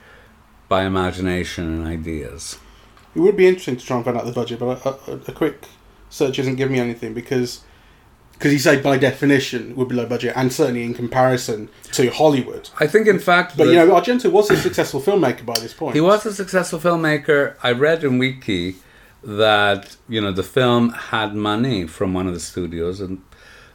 [0.68, 2.58] by imagination and ideas.
[3.14, 5.32] It would be interesting to try and find out the budget, but a, a, a
[5.32, 5.66] quick
[6.08, 7.60] search isn't giving me anything because
[8.32, 12.70] because you say by definition would be low budget, and certainly in comparison to Hollywood.
[12.80, 15.72] I think, in fact, But the- you know, Argento was a successful filmmaker by this
[15.74, 15.94] point.
[15.94, 17.54] He was a successful filmmaker.
[17.62, 18.76] I read in Wiki
[19.22, 23.22] that you know the film had money from one of the studios, and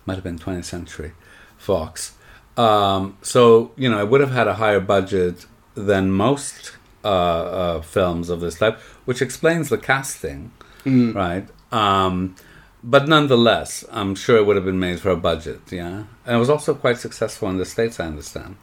[0.06, 1.14] might have been 20th Century
[1.58, 2.14] Fox.
[2.58, 7.82] Um, so you know it would have had a higher budget than most uh, uh,
[7.82, 10.52] films of this type, which explains the casting,
[10.86, 11.48] right?
[11.72, 12.36] Um,
[12.84, 15.62] but nonetheless, I'm sure it would have been made for a budget.
[15.72, 18.00] Yeah, and it was also quite successful in the states.
[18.00, 18.56] I understand.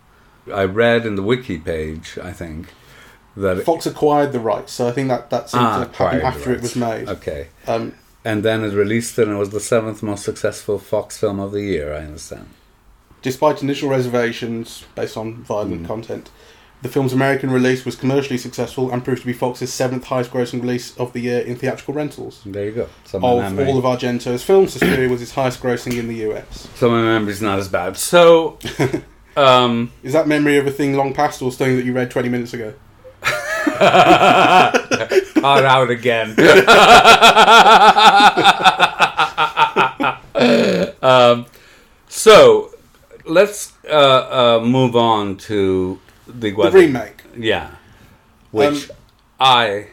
[0.52, 2.68] I read in the wiki page, I think,
[3.36, 6.20] that it- Fox acquired the rights, so I think that that seemed Ah, to happen
[6.20, 7.08] after it was made.
[7.08, 7.48] Okay.
[7.66, 7.92] Um,
[8.26, 11.60] And then it released and it was the seventh most successful Fox film of the
[11.62, 12.48] year, I understand.
[13.24, 15.86] Despite initial reservations based on violent Mm.
[15.86, 16.30] content,
[16.82, 20.60] the film's American release was commercially successful and proved to be Fox's seventh highest grossing
[20.60, 22.42] release of the year in theatrical rentals.
[22.44, 22.86] There you go.
[23.06, 26.68] So my Of all of Argento's films, Suspiria was his highest grossing in the US.
[26.74, 27.96] so my memory's not as bad.
[27.96, 28.58] So,
[29.38, 32.28] um, Is that memory of a thing long past or something that you read 20
[32.28, 32.74] minutes ago?
[35.40, 36.36] caught out again.
[41.02, 41.46] um,
[42.08, 42.73] so
[43.26, 47.22] let's uh, uh, move on to the, The remake.
[47.36, 47.70] Yeah,
[48.50, 48.96] which Um,
[49.40, 49.86] I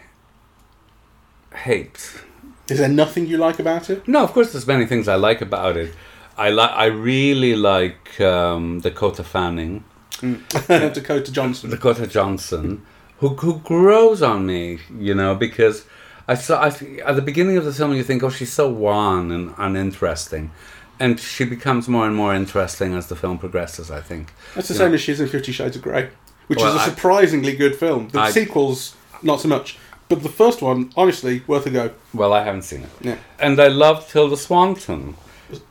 [1.54, 2.22] hate.
[2.70, 4.08] Is there nothing you like about it?
[4.08, 5.94] No, of course, there's many things I like about it.
[6.38, 6.72] I like.
[6.72, 9.84] I really like um, Dakota Fanning,
[10.68, 11.70] Dakota Johnson.
[11.70, 12.86] Dakota Johnson,
[13.18, 14.80] who who grows on me.
[14.98, 15.86] You know, because
[16.28, 16.68] I saw I,
[17.06, 20.52] at the beginning of the film, you think, oh, she's so wan and uninteresting,
[21.02, 23.90] and she becomes more and more interesting as the film progresses.
[23.92, 24.32] I think.
[24.56, 24.80] That's the Yeah.
[24.86, 26.10] same as she is in Fifty Shades of Grey,
[26.48, 28.10] which Well, is a surprisingly good film.
[28.10, 29.78] The I- sequels, not so much.
[30.10, 31.92] But the first one, honestly, worth a go.
[32.14, 33.16] Well, I haven't seen it, Yeah.
[33.40, 35.16] and I love Tilda Swanton.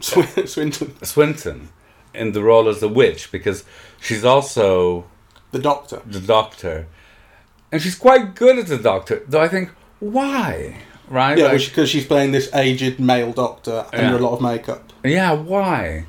[0.00, 1.68] Sw- Swinton, Swinton
[2.14, 3.64] in the role as the witch because
[4.00, 5.04] she's also
[5.52, 6.00] the Doctor.
[6.06, 6.86] the doctor,
[7.70, 9.22] and she's quite good as the doctor.
[9.28, 10.76] Though I think why,
[11.10, 11.36] right?
[11.36, 14.18] Yeah, Like, because she's playing this aged male doctor under Yeah.
[14.18, 14.82] a lot of makeup.
[15.04, 16.04] yeah, why?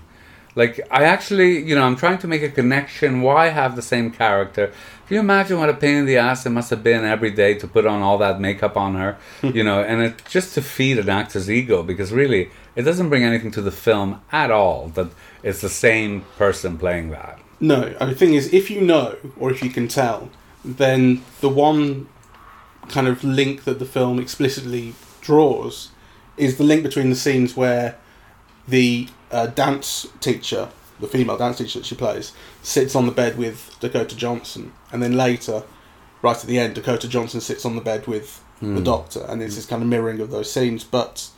[0.55, 3.21] Like I actually, you know, I'm trying to make a connection.
[3.21, 4.67] Why have the same character?
[5.07, 7.53] Can you imagine what a pain in the ass it must have been every day
[7.55, 10.99] to put on all that makeup on her, you know, and it just to feed
[10.99, 15.07] an actor's ego because really it doesn't bring anything to the film at all that
[15.43, 17.39] it's the same person playing that.
[17.61, 20.29] No, the thing is, if you know, or if you can tell,
[20.65, 22.07] then the one
[22.89, 25.89] kind of link that the film explicitly draws
[26.37, 27.97] is the link between the scenes where
[28.67, 33.37] the uh, dance teacher, the female dance teacher that she plays, sits on the bed
[33.37, 35.63] with Dakota Johnson, and then later,
[36.21, 39.55] right at the end, Dakota Johnson sits on the bed with the doctor, and it's
[39.55, 40.83] this kind of mirroring of those scenes.
[40.83, 41.29] But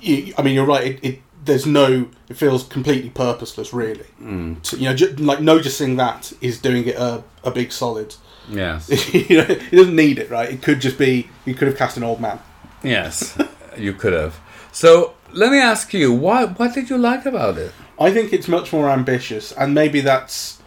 [0.00, 0.84] you, I mean, you're right.
[0.84, 2.08] It, it there's no.
[2.28, 4.06] It feels completely purposeless, really.
[4.20, 4.60] Mm.
[4.62, 8.16] To, you know, ju- like noticing that is doing it a, a big solid.
[8.48, 8.88] Yes.
[9.14, 10.50] you know, it doesn't need it, right?
[10.50, 12.38] It could just be you could have cast an old man.
[12.82, 13.36] Yes,
[13.76, 14.38] you could have.
[14.72, 17.72] So let me ask you, what what did you like about it?
[17.98, 20.60] I think it's much more ambitious, and maybe that's.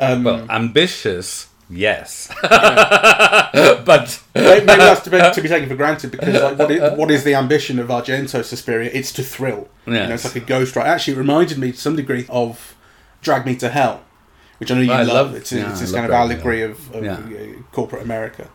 [0.00, 6.10] Um, Well, ambitious, yes, but maybe, maybe that's to be, to be taken for granted
[6.10, 8.90] because like what is, what is the ambition of Argento Suspiria?
[8.92, 9.68] It's to thrill.
[9.86, 10.88] You know, it's like a ghost ride.
[10.88, 12.74] Actually, it reminded me to some degree of
[13.20, 14.02] Drag Me to Hell,
[14.62, 15.28] which I know you I love.
[15.28, 17.14] love- It's, yeah, it's this kind of Drag Me to allegory of, of Yeah.
[17.18, 18.48] uh, corporate America.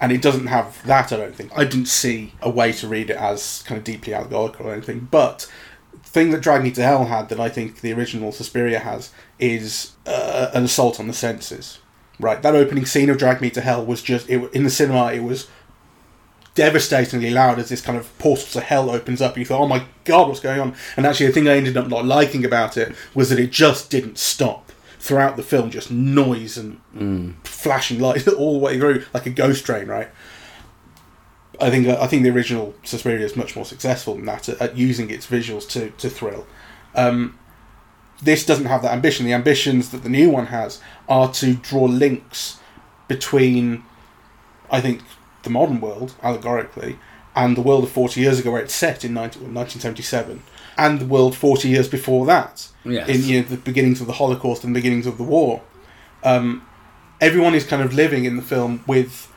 [0.00, 1.50] And it doesn't have that, I don't think.
[1.56, 5.08] I didn't see a way to read it as kind of deeply allegorical or anything.
[5.10, 5.50] But
[5.92, 9.10] the thing that Drag Me to Hell had that I think the original Suspiria has
[9.38, 11.78] is uh, an assault on the senses.
[12.20, 15.12] Right, that opening scene of Drag Me to Hell was just it, in the cinema.
[15.12, 15.48] It was
[16.54, 19.36] devastatingly loud as this kind of portal to hell opens up.
[19.36, 21.88] You thought, "Oh my god, what's going on?" And actually, the thing I ended up
[21.88, 24.63] not liking about it was that it just didn't stop
[25.04, 25.70] throughout the film.
[25.70, 29.86] Just noise and flashing lights all the way through, like a ghost train.
[29.86, 30.08] Right.
[31.60, 34.76] I think I think the original Suspiria is much more successful than that at, at
[34.76, 36.46] using its visuals to to thrill.
[36.94, 37.38] Um,
[38.22, 39.26] this doesn't have that ambition.
[39.26, 42.58] The ambitions that the new one has are to draw links
[43.06, 43.84] between,
[44.70, 45.02] I think,
[45.42, 46.98] the modern world, allegorically,
[47.36, 50.42] and the world of 40 years ago, where it's set in 19, 1977,
[50.76, 53.08] and the world 40 years before that, Yes.
[53.08, 55.62] in you know, the beginnings of the Holocaust and the beginnings of the war.
[56.22, 56.62] Um,
[57.20, 59.28] everyone is kind of living in the film with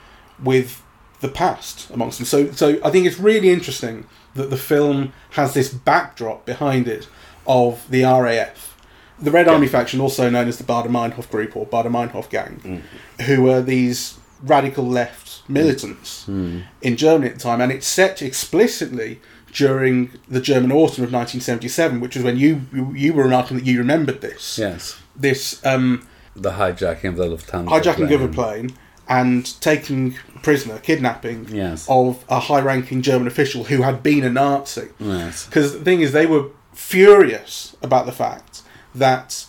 [0.43, 0.84] with
[1.19, 2.26] the past amongst them.
[2.26, 7.08] So, so I think it's really interesting that the film has this backdrop behind it
[7.47, 8.76] of the RAF,
[9.19, 12.84] the Red Army faction, also known as the Baader Meinhof Group or Baader Meinhof Gang,
[13.26, 19.19] who are these radical left militants in Germany at the time, and it's set explicitly
[19.54, 23.66] during the German autumn of 1977, which was when you you, you were remarking that
[23.66, 27.68] you remembered this yes, this um, the hijacking of the Lufthansa.
[27.70, 28.70] hijacking of a plane.
[28.70, 28.74] plane
[29.10, 31.86] and taking prisoner, kidnapping Yes.
[31.90, 34.90] of a high-ranking German official who had been a Nazi.
[35.00, 35.46] Yes.
[35.46, 39.46] Because the thing is, they were furious about the fact that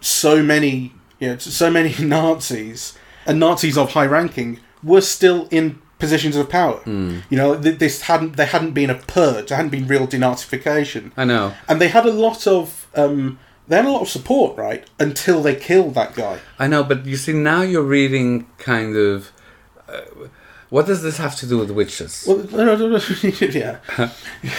[0.00, 2.96] so many, you know, so many Nazis
[3.26, 6.78] and Nazis of high ranking were still in positions of power.
[6.78, 7.18] Hmm.
[7.30, 11.12] You know, th- this hadn't they hadn't been a purge, there hadn't been real denazification,
[11.16, 11.52] I know.
[11.68, 15.42] and they had a lot of um, they had a lot of support, right, until
[15.42, 16.40] they killed that guy.
[16.58, 19.30] I know, but you see, now you're reading kind of.
[19.88, 20.00] Uh,
[20.70, 22.24] what does this have to do with witches?
[22.28, 23.78] Well, no, no, no, yeah,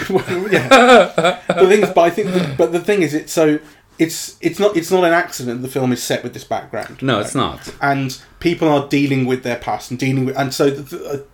[0.09, 1.39] Well, yeah.
[1.47, 3.59] the thing is, but I think, but the thing is, it's so
[3.97, 7.01] it's it's not it's not an accident the film is set with this background.
[7.01, 7.25] No, right?
[7.25, 7.73] it's not.
[7.81, 11.25] and people are dealing with their past and dealing with and so the, the,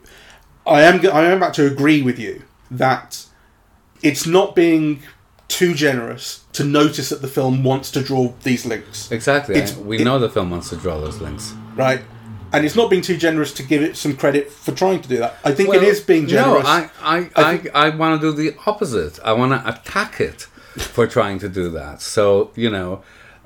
[0.67, 3.25] I am I am about to agree with you that
[4.03, 5.01] it's not being
[5.47, 9.55] too generous to notice that the film wants to draw these links Exactly.
[9.55, 11.53] It's- we it- know the film wants to draw those links.
[11.75, 12.01] right
[12.53, 15.17] and it's not being too generous to give it some credit for trying to do
[15.17, 18.19] that I think it Well, is being generous No, I, I, I I, I, want
[18.21, 19.19] to do the opposite.
[19.23, 20.41] I want to attack it
[20.95, 22.01] for trying to do that.
[22.01, 23.01] So, you know,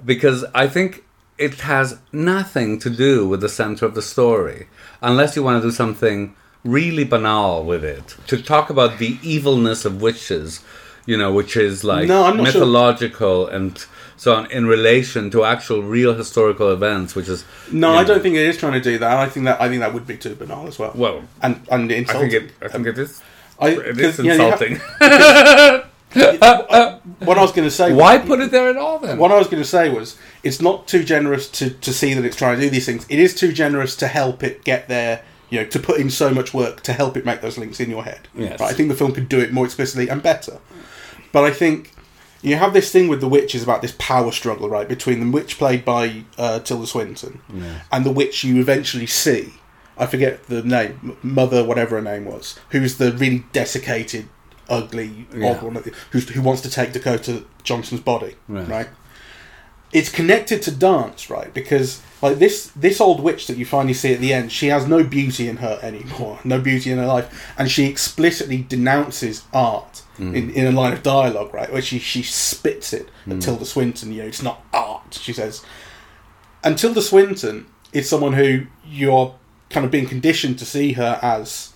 [0.05, 1.03] because I think
[1.37, 4.67] it has nothing to do with the center of the story,
[5.01, 8.15] unless you want to do something really banal with it.
[8.27, 10.61] To talk about the evilness of witches,
[11.05, 12.43] you know, which is like No, I'm sure.
[12.45, 13.83] mythological and
[14.17, 18.21] so on in relation to actual real historical events, which is no I know, don't
[18.21, 20.15] think it is trying to do that I think that I think that would be
[20.17, 22.51] too banal as well Well, and and I think it.
[22.61, 23.21] I think it is.
[23.59, 25.81] I- It is you know, you have- insulting.
[26.13, 29.17] what I was going to say Why put it there at all then?
[29.17, 32.25] What I was going to say was, it's not too generous to, to see that
[32.25, 33.05] it's trying to do these things.
[33.09, 36.31] It is too generous to help it get there, you know, to put in so
[36.33, 38.27] much work to help it make those links in your head.
[38.33, 38.59] Yes.
[38.59, 38.71] Right?
[38.71, 40.59] I think the film could do it more explicitly and better.
[41.31, 41.91] But I think
[42.41, 45.57] you have this thing with the witches about this power struggle, right, between the witch
[45.59, 47.41] played by uh, Tilda Swinton
[47.91, 49.53] and the witch you eventually see.
[49.97, 54.27] I forget the name, mother, whatever her name was, who's the really desiccated,
[54.69, 55.51] ugly, Yeah.
[55.51, 58.67] odd one, who's, who wants to take Dakota Johnson's body, Right.
[58.67, 58.87] right?
[59.93, 61.53] It's connected to dance, right?
[61.53, 64.87] Because like this this old witch that you finally see at the end, she has
[64.87, 70.03] no beauty in her anymore, no beauty in her life, and she explicitly denounces art
[70.35, 71.71] in, in a line of dialogue, right?
[71.71, 74.11] Where she she spits it at Tilda Swinton.
[74.13, 75.17] You know, it's not art.
[75.19, 75.63] She says,
[76.63, 79.35] and Tilda Swinton is someone who you're
[79.69, 81.73] kind of being conditioned to see her as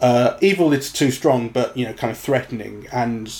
[0.00, 0.72] uh, evil.
[0.72, 3.32] It's too strong, but you know, kind of threatening and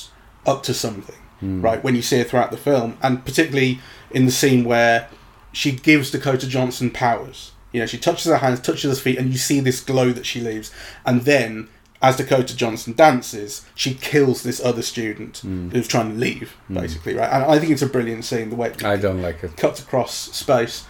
[0.47, 1.61] up to something, Hmm.
[1.63, 1.83] right?
[1.83, 5.09] When you see her throughout the film, and particularly in the scene where
[5.53, 7.53] she gives Dakota Johnson powers.
[7.73, 10.27] You know, she touches her hands, touches her feet, and you see this glow that
[10.27, 10.73] she leaves.
[11.07, 11.69] And then,
[12.03, 15.71] as Dakota Johnson dances, she kills this other student hmm.
[15.71, 16.75] who's trying to leave, hmm.
[16.75, 17.31] basically, right?
[17.31, 19.57] And I think it's a brilliant scene, the way it I don't like it.
[19.57, 20.85] cuts across space.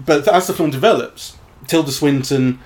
[0.00, 2.60] But as the film develops, Tilda Swinton,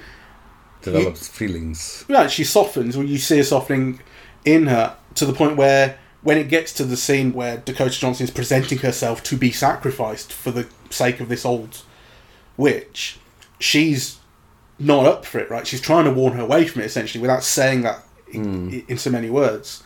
[0.83, 2.05] Develops feelings.
[2.09, 4.01] yeah, she softens, or you see a softening
[4.45, 8.25] in her to the point where when it gets to the scene where Dakota Johnson
[8.25, 11.83] is presenting herself to be sacrificed for the sake of this old
[12.57, 13.21] witch,
[13.61, 14.19] she's
[14.77, 15.65] not up for it, right?
[15.65, 18.79] She's trying to warn her away from it essentially without saying that in, hmm.
[18.89, 19.85] in so many words.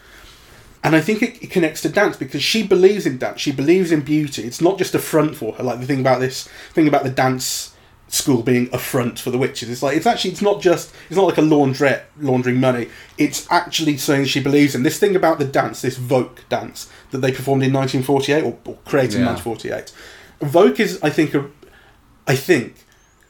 [0.82, 3.38] And I think it, it connects to dance because she believes in dance.
[3.38, 4.44] She believes in beauty.
[4.44, 5.62] It's not just a front for her.
[5.62, 7.76] Like the thing about this thing about the dance
[8.12, 9.70] school being a front for the witches.
[9.70, 12.88] It's like it's actually it's not just it's not like a laundrette laundering money.
[13.16, 14.82] It's actually something she believes in.
[14.82, 18.76] This thing about the dance, this Volk dance that they performed in 1948 or, or
[18.84, 19.92] created in 1948.
[20.48, 21.48] Volk is, I think, a,
[22.26, 22.84] I think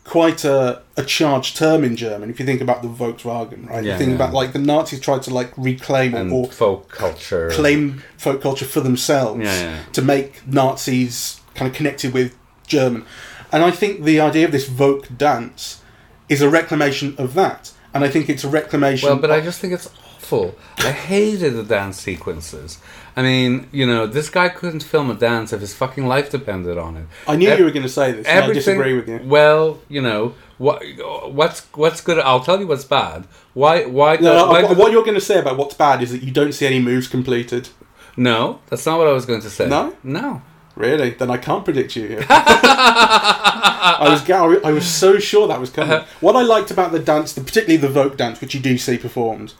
[0.04, 2.30] quite a, a charged term in German.
[2.30, 3.84] If you think about the Volkswagen, right?
[3.84, 4.14] Yeah, you think yeah.
[4.16, 7.50] about like the Nazis tried to like reclaim And or, folk culture.
[7.50, 9.82] claim folk culture for themselves Yeah, yeah.
[9.92, 12.34] to make Nazis kind of connected with
[12.66, 13.04] German.
[13.52, 15.82] And I think the idea of this Volk dance
[16.28, 17.72] is a reclamation of that.
[17.92, 19.08] And I think it's a reclamation.
[19.08, 20.54] Well, but I just think it's awful.
[20.78, 22.78] I hated the dance sequences.
[23.16, 26.78] I mean, you know, this guy couldn't film a dance if his fucking life depended
[26.78, 27.06] on it.
[27.26, 28.26] I knew Ev- you were going to say this.
[28.26, 29.20] And I disagree with you.
[29.24, 30.84] Well, you know, what
[31.32, 32.18] what's what's good?
[32.20, 33.26] I'll tell you what's bad.
[33.54, 33.84] Why?
[33.86, 34.16] Why?
[34.16, 36.30] No, no, why what, what you're going to say about what's bad is that you
[36.30, 37.70] don't see any moves completed.
[38.16, 39.68] no, that's not what I was going to say.
[39.68, 39.96] No?
[40.04, 40.42] no.
[40.76, 41.10] Really?
[41.10, 42.26] Then I can't predict you here.
[42.30, 44.28] I was
[44.64, 45.92] I was so sure that was coming.
[45.92, 46.06] Uh-huh.
[46.20, 48.96] What I liked about the dance, the, particularly the Volk dance, which you do see
[48.96, 49.54] performed,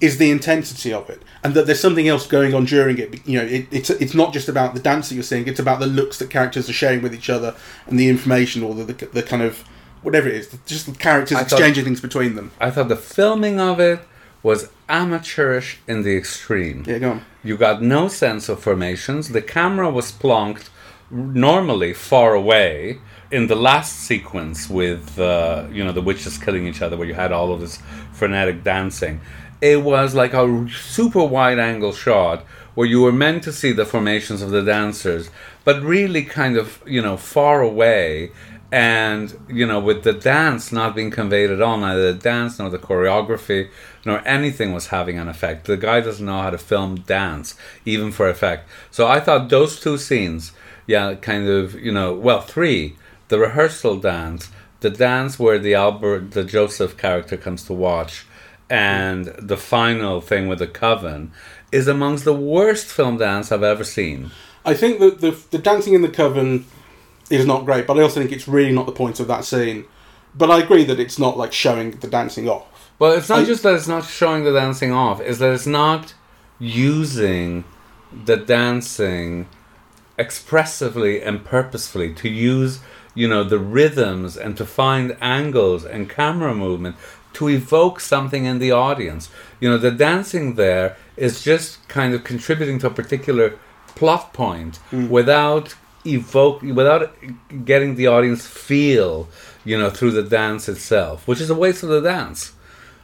[0.00, 3.26] is the intensity of it, and that there's something else going on during it.
[3.26, 5.80] You know, it, it's it's not just about the dance that you're seeing; it's about
[5.80, 7.54] the looks that characters are sharing with each other
[7.86, 9.64] and the information or the the, the kind of
[10.02, 12.52] whatever it is, just the characters I thought- exchanging things between them.
[12.60, 14.00] I thought the filming of it
[14.42, 16.84] was amateurish in the extreme.
[16.86, 17.24] Yeah, go on.
[17.42, 19.30] You got no sense of formations.
[19.30, 20.68] The camera was plonked
[21.10, 23.00] normally far away.
[23.30, 27.14] In the last sequence with uh, you know the witches killing each other, where you
[27.14, 27.78] had all of this
[28.12, 29.20] frenetic dancing,
[29.60, 32.44] it was like a super wide angle shot
[32.74, 35.30] where you were meant to see the formations of the dancers,
[35.64, 38.32] but really kind of you know far away
[38.72, 42.70] and you know with the dance not being conveyed at all neither the dance nor
[42.70, 43.68] the choreography
[44.04, 45.66] nor anything was having an effect.
[45.66, 48.68] The guy doesn't know how to film dance even for effect.
[48.90, 50.52] So i thought those two scenes
[50.86, 52.96] yeah kind of you know well three
[53.28, 54.50] the rehearsal dance
[54.80, 58.24] the dance where the albert the joseph character comes to watch
[58.68, 61.32] and the final thing with the coven
[61.72, 64.30] is amongst the worst film dance i've ever seen.
[64.64, 66.66] I think that the the dancing in the coven
[67.30, 69.84] is not great, but I also think it's really not the point of that scene.
[70.34, 72.66] But I agree that it's not like showing the dancing off.
[72.98, 75.66] Well, it's not I- just that it's not showing the dancing off; is that it's
[75.66, 76.14] not
[76.58, 77.64] using
[78.24, 79.48] the dancing
[80.18, 82.80] expressively and purposefully to use,
[83.14, 86.96] you know, the rhythms and to find angles and camera movement
[87.32, 89.30] to evoke something in the audience.
[89.60, 93.58] You know, the dancing there is just kind of contributing to a particular
[93.94, 95.08] plot point mm.
[95.08, 95.74] without
[96.06, 97.12] evoke without
[97.64, 99.28] getting the audience feel
[99.64, 102.52] you know through the dance itself which is a waste of the dance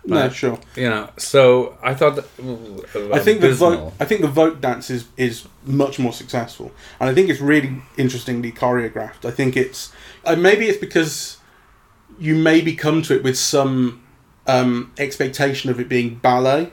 [0.07, 0.32] No, Right.
[0.32, 0.59] sure.
[0.76, 2.26] you know so i thought that,
[3.12, 3.92] I think the Volk.
[4.01, 6.70] I think the Volk dance is is much more successful,
[7.01, 9.22] and I think it's really interestingly choreographed.
[9.24, 9.92] I think it's
[10.24, 11.38] uh, maybe it's because
[12.18, 14.01] you maybe come to it with some
[14.47, 16.70] um, expectation of it being ballet,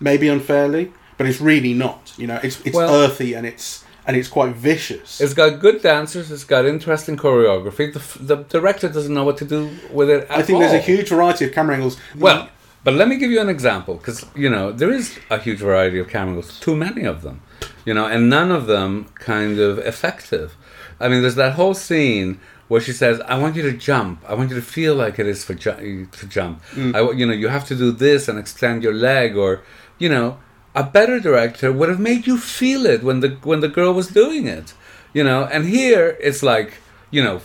[0.00, 0.84] maybe unfairly,
[1.18, 2.12] but it's really not.
[2.16, 5.20] You know, it's it's Well- earthy and it's and it's quite vicious.
[5.20, 9.36] it's got good dancers it's got interesting choreography the, f- the director doesn't know what
[9.36, 11.96] to do with it at I think there's a huge variety of camera angles.
[12.16, 12.48] Well,
[12.84, 15.98] but let me give you an example because you know there is a huge variety
[15.98, 17.36] of camera angles, too many of them,
[17.84, 18.90] you know, and none of them
[19.32, 20.56] kind of effective.
[21.00, 24.14] I mean, there's that whole scene where she says, "I want you to jump.
[24.30, 26.62] I want you to feel like it is for ju- to jump.
[26.74, 26.94] Mm.
[26.96, 29.62] I, you know, you have to do this and extend your leg, or
[29.98, 30.38] you know."
[30.76, 34.08] A better director would have made you feel it when the when the girl was
[34.08, 34.74] doing it,
[35.12, 35.44] you know.
[35.44, 36.74] And here it's like,
[37.10, 37.40] you know,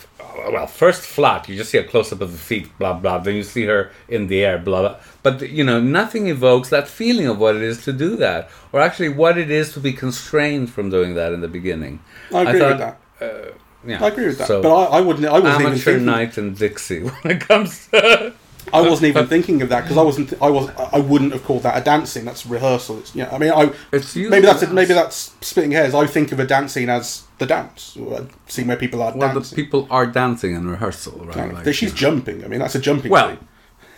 [0.51, 3.19] well, first flat, you just see a close up of the feet, blah blah.
[3.19, 4.95] Then you see her in the air, blah blah.
[5.23, 8.81] But you know, nothing evokes that feeling of what it is to do that, or
[8.81, 11.99] actually what it is to be constrained from doing that in the beginning.
[12.33, 12.97] I agree thought, with that.
[13.21, 13.51] Uh,
[13.85, 14.47] yeah, I agree with that.
[14.47, 15.25] So, but I, I wouldn't.
[15.25, 16.05] I wasn't even amateur thinking.
[16.05, 17.87] night and Dixie when it comes.
[17.87, 18.33] To
[18.73, 20.33] I wasn't even thinking of that because I wasn't.
[20.41, 20.69] I was.
[20.93, 22.25] I wouldn't have called that a dance scene.
[22.25, 22.99] That's rehearsal.
[22.99, 23.29] It's, yeah.
[23.31, 25.93] I mean, I It's maybe that's maybe that's splitting hairs.
[25.93, 29.29] I think of a dance scene as the dance, a scene where people are well,
[29.29, 29.55] the dancing.
[29.55, 31.35] people are dancing in rehearsal, right?
[31.35, 31.53] Right.
[31.65, 31.95] Like, she's you know.
[31.95, 32.43] jumping.
[32.45, 33.47] I mean, that's a jumping Well, scene.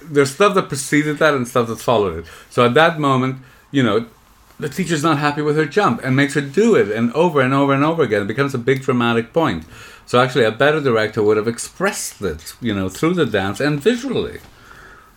[0.02, 2.26] there's stuff that preceded that and stuff that followed it.
[2.50, 3.38] So at that moment,
[3.72, 4.08] you know,
[4.60, 7.54] the teacher's not happy with her jump and makes her do it and over and
[7.54, 8.22] over and over again.
[8.22, 9.66] It becomes a big dramatic point.
[10.06, 13.80] So actually, a better director would have expressed it, you know, through the dance and
[13.82, 14.40] visually.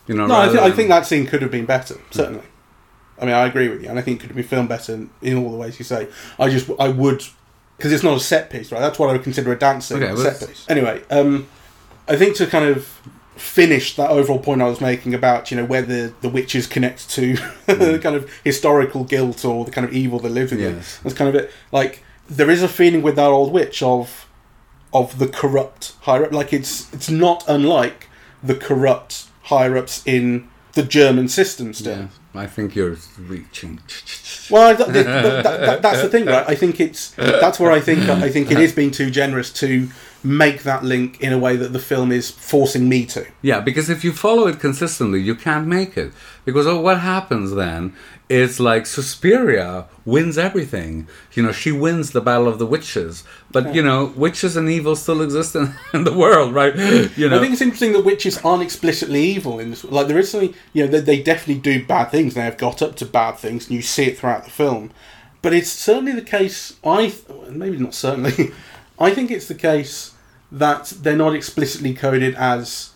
[0.07, 1.97] You know, No, I, th- I think that scene could have been better.
[2.11, 2.43] Certainly.
[3.19, 4.95] I mean, I agree with you, and I think it could have been filmed better
[4.95, 6.09] in, in all the ways you say.
[6.39, 7.25] I just, I would,
[7.77, 8.81] because it's not a set piece, right?
[8.81, 10.67] That's what I would consider a dance scene, Okay, a set piece.
[10.69, 11.49] Anyway, um,
[12.07, 12.87] I think to kind of
[13.37, 17.37] finish that overall point I was making about you know whether the witches connect to
[17.67, 20.77] the kind of historical guilt or the kind of evil that lives in them.
[20.77, 20.99] Yes.
[21.03, 21.51] That's kind of it.
[21.71, 24.27] Like there is a feeling with that old witch of
[24.93, 26.33] of the corrupt higher up.
[26.33, 28.09] Like it's it's not unlike
[28.43, 31.99] the corrupt higher ups in the German system still.
[31.99, 33.81] Yeah, I think you're reaching.
[34.51, 36.45] Well, I, th- th- but that, that, that's the thing, right?
[36.47, 39.89] I think it's that's where I think I think it is being too generous to
[40.23, 43.27] make that link in a way that the film is forcing me to.
[43.43, 46.13] Yeah, because if you follow it consistently, you can't make it.
[46.47, 47.93] Because oh, what happens then
[48.29, 51.09] is like Suspiria wins everything.
[51.35, 53.25] You know, she wins the battle of the witches.
[53.51, 56.75] But you know, witches and evil still exist in, in the world, right?
[57.17, 59.83] You know, I think it's interesting that witches aren't explicitly evil in this.
[59.83, 62.35] Like there is something, you know, they, they definitely do bad things.
[62.35, 64.93] They have got up to bad things, and you see it throughout the film.
[65.43, 66.77] But it's certainly the case.
[66.85, 67.13] I
[67.51, 68.53] maybe not certainly.
[69.01, 70.15] I think it's the case
[70.53, 72.93] that they're not explicitly coded as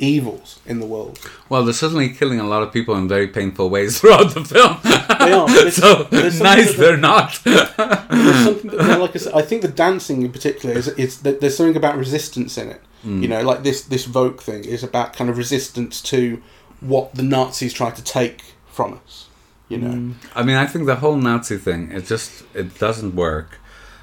[0.00, 1.18] evils in the world.
[1.48, 4.76] well, they're certainly killing a lot of people in very painful ways throughout the film.
[4.82, 5.46] They are.
[5.46, 7.40] but it's- so there's something nice that- they're not.
[7.44, 11.76] that, like I said, I think the dancing in particular is, is that there's something
[11.76, 12.80] about resistance in it.
[13.02, 16.42] You know, like this this Volk thing is about kind of resistance to
[16.80, 19.26] what the Nazis try to take from us.
[19.70, 23.58] You know, I mean, I think the whole Nazi thing, it just it doesn't work.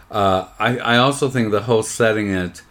[0.10, 2.64] Uh, I I also think the whole setting it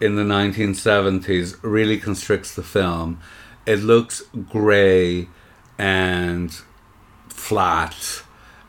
[0.00, 3.20] in the 1970s really constricts the film.
[3.66, 5.28] It looks grey
[5.78, 6.56] and
[7.28, 8.22] flat.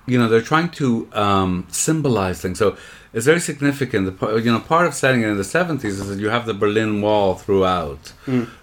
[0.06, 2.58] You know, they're trying to um, symbolize things.
[2.58, 2.76] So
[3.14, 4.20] it's very significant.
[4.20, 6.54] The You know, part of setting it in the 70s is that you have the
[6.54, 8.14] Berlin Wall throughout,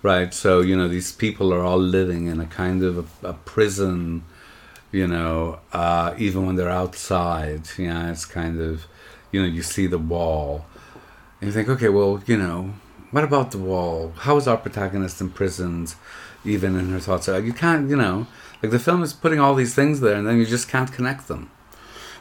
[0.02, 0.34] right?
[0.34, 4.24] So, you know, these people are all living in a kind of a, a prison,
[4.92, 7.62] you know, uh, even when they're outside.
[7.78, 8.86] Yeah, it's kind of,
[9.32, 10.64] you know, you see the wall.
[11.40, 12.72] And you think, okay, well, you know,
[13.10, 14.12] what about the wall?
[14.16, 15.94] How is our protagonist imprisoned,
[16.44, 17.28] even in her thoughts?
[17.28, 18.26] Like, you can't, you know,
[18.62, 21.28] like the film is putting all these things there, and then you just can't connect
[21.28, 21.50] them.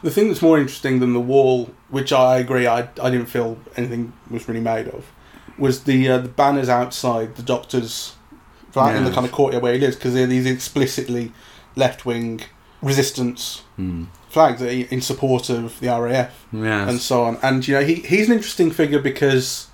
[0.02, 3.58] the thing that's more interesting than the wall, which I agree, I, I didn't feel
[3.76, 5.10] anything was really made of,
[5.58, 8.14] was the uh, the banners outside the doctor's
[8.70, 11.32] flat in the kind of courtyard where he lives, because they're these explicitly
[11.76, 12.42] left wing
[12.82, 13.62] resistance
[14.36, 14.54] Hmm.
[14.56, 14.62] flags
[14.92, 16.88] in support of the RAF Yes.
[16.90, 17.38] and so on.
[17.42, 19.68] And you know, he he's an interesting figure because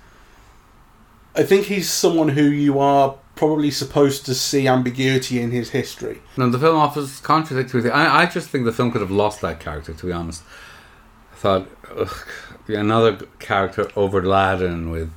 [1.35, 6.21] I think he's someone who you are probably supposed to see ambiguity in his history.
[6.37, 7.89] No, the film offers contradictory.
[7.89, 9.93] I, I just think the film could have lost that character.
[9.93, 10.43] To be honest,
[11.33, 12.15] I thought ugh,
[12.67, 15.11] another character overladen with,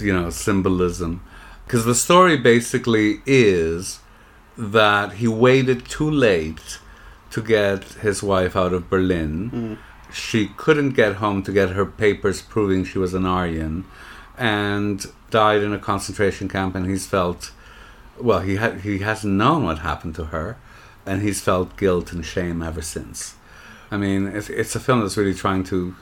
[0.00, 1.22] you know, symbolism,
[1.66, 4.00] because the story basically is
[4.56, 6.78] that he waited too late
[7.32, 9.50] to get his wife out of Berlin.
[9.50, 10.14] Mm.
[10.14, 13.84] She couldn't get home to get her papers proving she was an Aryan,
[14.38, 16.74] and died in a concentration camp.
[16.74, 17.52] And he's felt
[18.20, 20.56] well, he ha- he hasn't known what happened to her,
[21.06, 23.34] and he's felt guilt and shame ever since.
[23.90, 25.96] I mean, it's, it's a film that's really trying to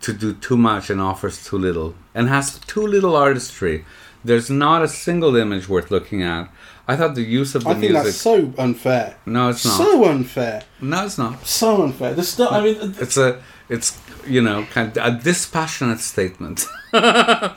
[0.00, 3.84] to do too much and offers too little, and has too little artistry.
[4.24, 6.50] There's not a single image worth looking at.
[6.86, 8.04] I thought the use of the I think music.
[8.04, 9.16] that's so unfair.
[9.24, 9.76] no, it's not.
[9.78, 10.62] So unfair.
[10.80, 11.46] no, it's not.
[11.46, 12.14] So unfair.
[12.14, 12.52] The stuff.
[12.52, 16.66] I mean, It's a, it's you know, kind of a dispassionate statement.
[16.92, 17.54] well,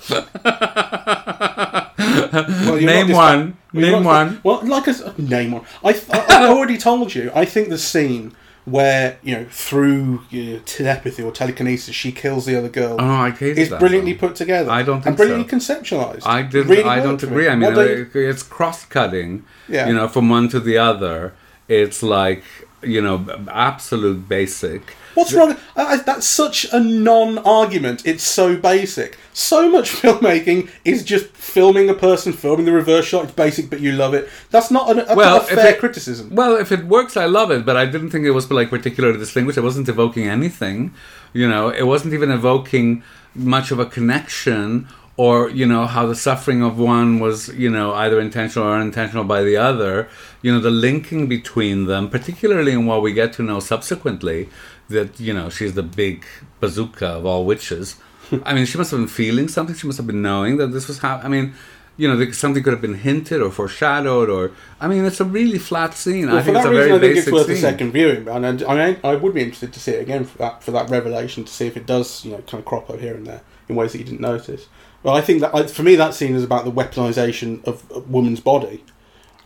[2.77, 3.57] Name one.
[3.73, 4.39] Name one.
[4.43, 5.65] Well, like s- name one.
[5.83, 7.31] I, I I already told you.
[7.35, 8.33] I think the scene
[8.65, 13.31] where you know through uh, telepathy or telekinesis she kills the other girl Oh, I
[13.31, 14.71] hated is that brilliantly put together.
[14.71, 15.75] I don't think and brilliantly so.
[15.75, 16.21] conceptualized.
[16.25, 16.67] I did.
[16.67, 17.43] Really I don't agree.
[17.45, 17.49] me.
[17.49, 19.43] I mean, don't- it's cross-cutting.
[19.67, 19.87] Yeah.
[19.87, 21.33] You know, from one to the other,
[21.67, 22.43] it's like
[22.81, 24.95] you know, absolute basic.
[25.15, 25.55] What's wrong?
[25.75, 28.05] I, I- that's such a non-argument.
[28.05, 29.17] It's so basic.
[29.33, 33.25] So much filmmaking is just filming a person, filming the reverse shot.
[33.25, 34.29] It's basic, but you love it.
[34.51, 36.33] That's not, an, that's Well, a fair it- criticism.
[36.35, 37.65] Well, if it works, I love it.
[37.65, 39.57] But I didn't think it was like particularly distinguished.
[39.57, 40.93] It wasn't evoking anything.
[41.33, 43.03] You know, it wasn't even evoking
[43.35, 44.87] much of a connection.
[45.15, 49.23] Or you know how the suffering of one was you know either intentional or unintentional
[49.23, 50.09] by the other.
[50.41, 54.49] You know the linking between them, particularly in what we get to know subsequently,
[54.89, 56.25] that you know she's the big
[56.59, 57.97] bazooka of all witches.
[58.43, 59.75] I mean, she must have been feeling something.
[59.75, 61.25] She must have been knowing that this was happening.
[61.25, 61.53] I mean,
[61.97, 65.59] you know, something could have been hinted or foreshadowed, or I mean, it's a really
[65.59, 66.27] flat scene.
[66.27, 67.55] Well, I think it's a reason, very I think basic it's worth scene.
[67.55, 70.37] a second viewing, and I, mean, I would be interested to see it again for
[70.39, 72.99] that for that revelation to see if it does, you know, kind of crop up
[72.99, 74.67] here and there in ways that you didn't notice.
[75.03, 78.39] Well, I think that for me, that scene is about the weaponization of a woman's
[78.39, 78.83] body.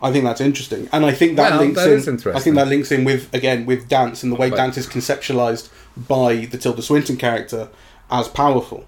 [0.00, 2.36] I think that's interesting, and I think that Well, links that in.
[2.36, 4.86] I think that links in with again with dance and the way But- dance is
[4.86, 7.68] conceptualized by the Tilda Swinton character
[8.10, 8.84] as powerful.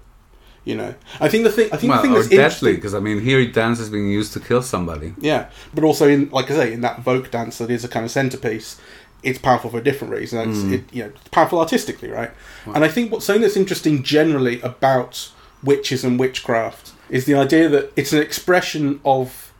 [0.63, 1.69] You know, I think the thing.
[1.73, 4.07] I think Well, the thing or that's deadly, because I mean, here dance is being
[4.09, 5.13] used to kill somebody.
[5.19, 8.05] Yeah, but also in like I say, in that folk dance that is a kind
[8.05, 8.77] of centerpiece,
[9.23, 10.37] it's powerful for a different reason.
[10.49, 10.73] It's, Mm.
[10.73, 12.31] it, you know, it's powerful artistically, right?
[12.73, 15.29] And I think what's something that's interesting generally about
[15.63, 19.50] witches and witchcraft is the idea that it's an expression of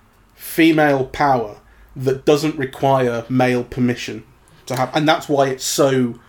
[0.51, 1.57] female power
[1.95, 4.23] that doesn't require male permission
[4.65, 6.19] to have, and that's why it's so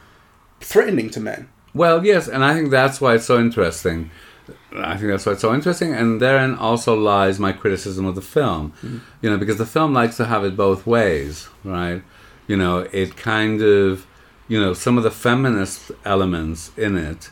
[0.61, 1.49] threatening to men.
[1.75, 4.11] Well, yes, and I think that's why it's so interesting.
[4.77, 8.23] I think that's why it's so interesting, and therein also lies my criticism of the
[8.23, 8.73] film.
[9.21, 12.03] You know, because the film likes to have it both ways, right?
[12.47, 14.07] You know, it kind of,
[14.47, 17.31] you know, some of the feminist elements in it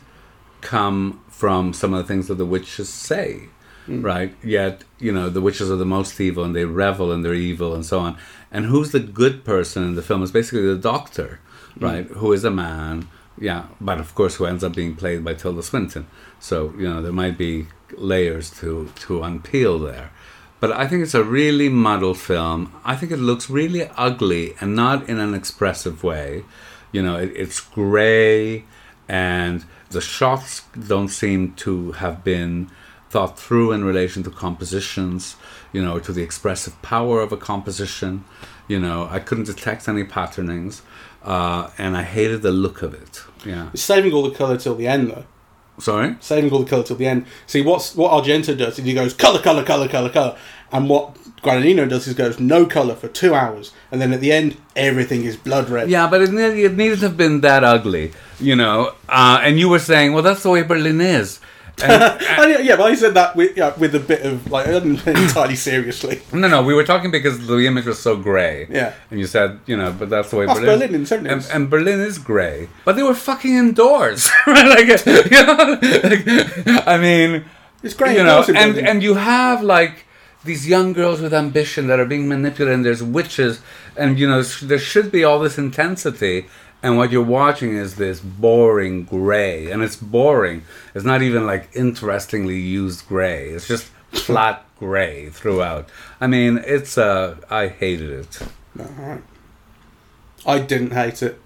[0.61, 3.49] come from some of the things that the witches say,
[3.91, 4.03] Mm.
[4.03, 4.35] right?
[4.43, 7.73] Yet, you know, the witches are the most evil, and they revel in their evil,
[7.73, 8.17] and so on.
[8.51, 11.39] And who's the good person in the film is basically the doctor,
[11.77, 11.83] mm.
[11.83, 12.05] right?
[12.07, 13.07] Who is a man
[13.41, 16.05] yeah, but of course, who ends up being played by Tilda Swinton.
[16.39, 17.67] So you know there might be
[17.97, 20.11] layers to to unpeel there.
[20.59, 22.71] But I think it's a really muddled film.
[22.85, 26.43] I think it looks really ugly and not in an expressive way.
[26.91, 28.65] You know, it, it's gray,
[29.07, 32.69] and the shots don't seem to have been
[33.11, 35.35] thought through in relation to compositions.
[35.73, 38.25] You know, to the expressive power of a composition.
[38.67, 40.81] You know, I couldn't detect any patternings,
[41.23, 43.23] uh, and I hated the look of it.
[43.45, 43.69] Yeah.
[43.73, 45.25] It's saving all the color till the end, though.
[45.79, 46.15] Sorry.
[46.19, 47.25] saving all the colour till the end.
[47.47, 50.37] See what's what Argento does is he goes colour, colour, colour, colour, colour,
[50.71, 54.31] and what Guadagnino does is goes no colour for two hours, and then at the
[54.31, 55.89] end everything is blood red.
[55.89, 58.93] Yeah, but it, ne- it needn't have been that ugly, you know.
[59.09, 61.39] Uh, and you were saying, well, that's the way Berlin is.
[61.83, 64.71] And, Oh, yeah, but I said that with yeah, with a bit of like I
[64.71, 66.21] didn't entirely seriously.
[66.33, 68.67] no, no, we were talking because the image was so grey.
[68.69, 68.93] Yeah.
[69.09, 70.79] And you said, you know, but that's the way That's Berlin.
[70.79, 74.67] Berlin in certain and, and Berlin is grey, but they were fucking indoors, right?
[74.75, 77.45] Like, you know, like, I mean,
[77.83, 80.05] It's great, you know, and and you have like
[80.43, 82.73] these young girls with ambition that are being manipulated.
[82.75, 83.61] and There's witches,
[83.95, 86.45] and you know, there should be all this intensity.
[86.83, 90.63] And what you're watching is this boring gray, and it's boring.
[90.95, 93.49] It's not even like interestingly used gray.
[93.49, 95.89] It's just flat gray throughout.
[96.19, 98.39] I mean, it's uh, I hated it.
[100.45, 101.39] I didn't hate it.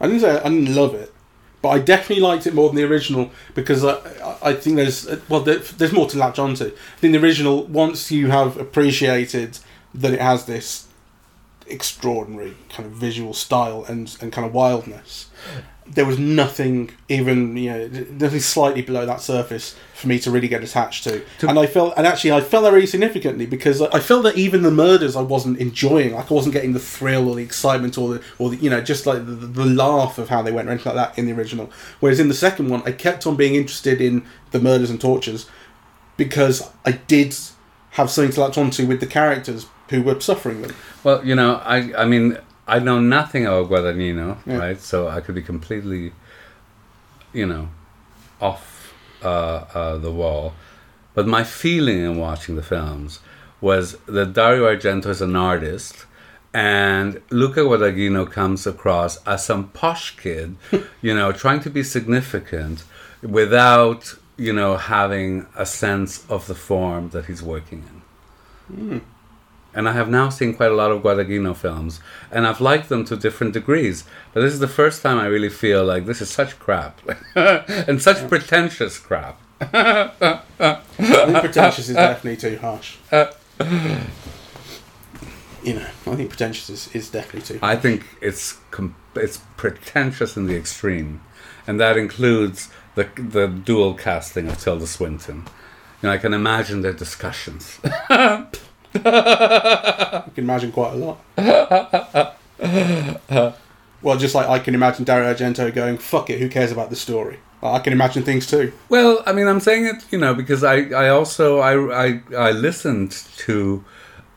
[0.00, 1.12] I didn't say I didn't love it,
[1.60, 3.98] but I definitely liked it more than the original because I,
[4.42, 6.66] I- think there's well there's more to latch onto.
[6.66, 6.70] I
[7.00, 9.58] think the original once you have appreciated
[9.94, 10.86] that it has this
[11.70, 15.28] extraordinary kind of visual style and and kind of wildness,
[15.86, 20.48] there was nothing even you know nothing slightly below that surface for me to really
[20.48, 21.22] get attached to.
[21.38, 24.36] To- and I felt and actually I felt that really significantly because I felt that
[24.36, 26.14] even the murders I wasn't enjoying.
[26.14, 28.80] Like I wasn't getting the thrill or the excitement or the or the, you know
[28.80, 31.32] just like the, the laugh of how they went or anything like that in the
[31.32, 31.70] original.
[32.00, 35.46] Whereas in the second one, I kept on being interested in the murders and tortures
[36.16, 37.34] because I did
[37.92, 40.74] have something to latch onto with the characters who were suffering them.
[41.04, 44.58] Well, you know, I I mean, I know nothing about Guadagnino, Yeah.
[44.58, 44.80] right?
[44.80, 46.12] So I could be completely,
[47.32, 47.68] you know,
[48.40, 50.54] off uh, uh, the wall.
[51.14, 53.20] But my feeling in watching the films
[53.60, 56.06] was that Dario Argento is an artist,
[56.54, 60.56] and Luca Guadagnino comes across as some posh kid,
[61.02, 62.84] you know, trying to be significant
[63.22, 69.00] without, you know, having a sense of the form that he's working in.
[69.78, 72.00] And I have now seen quite a lot of Guadagnino films,
[72.32, 74.02] and I've liked them to different degrees.
[74.34, 77.00] But this is the first time I really feel like this is such crap,
[77.36, 79.40] and such pretentious crap.
[79.60, 80.10] I
[80.96, 82.96] think pretentious is definitely too harsh.
[85.62, 87.60] You know, I think pretentious is, is definitely too.
[87.62, 91.20] I think it's com- it's pretentious in the extreme,
[91.68, 95.46] and that includes the the dual casting of Tilda Swinton.
[96.02, 97.78] You know, I can imagine their discussions.
[99.04, 101.18] I can imagine quite a lot.
[104.02, 106.96] well, just like I can imagine Dario Argento going, "Fuck it, who cares about the
[106.96, 108.72] story?" I can imagine things too.
[108.88, 112.50] Well, I mean, I'm saying it, you know, because I, I also I, I, I
[112.52, 113.84] listened to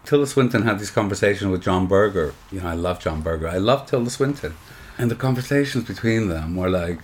[0.05, 2.33] Tilda Swinton had these conversations with John Berger.
[2.51, 3.47] You know, I love John Berger.
[3.47, 4.55] I love Tilda Swinton,
[4.97, 6.99] and the conversations between them were like,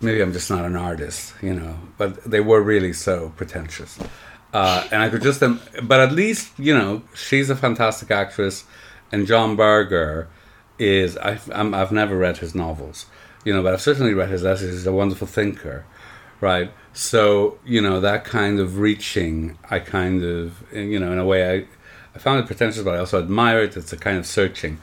[0.00, 3.98] maybe I'm just not an artist, you know, but they were really so pretentious.
[4.52, 8.64] Uh, and I could just, um, but at least you know, she's a fantastic actress,
[9.12, 10.28] and John Berger
[10.78, 13.06] is I've I'm, I've never read his novels,
[13.44, 14.70] you know, but I've certainly read his essays.
[14.70, 15.84] He's a wonderful thinker,
[16.40, 16.70] right?
[16.92, 21.50] So you know that kind of reaching, I kind of you know in a way
[21.50, 21.66] I
[22.14, 23.76] I found it pretentious, but I also admire it.
[23.76, 24.78] It's a kind of searching,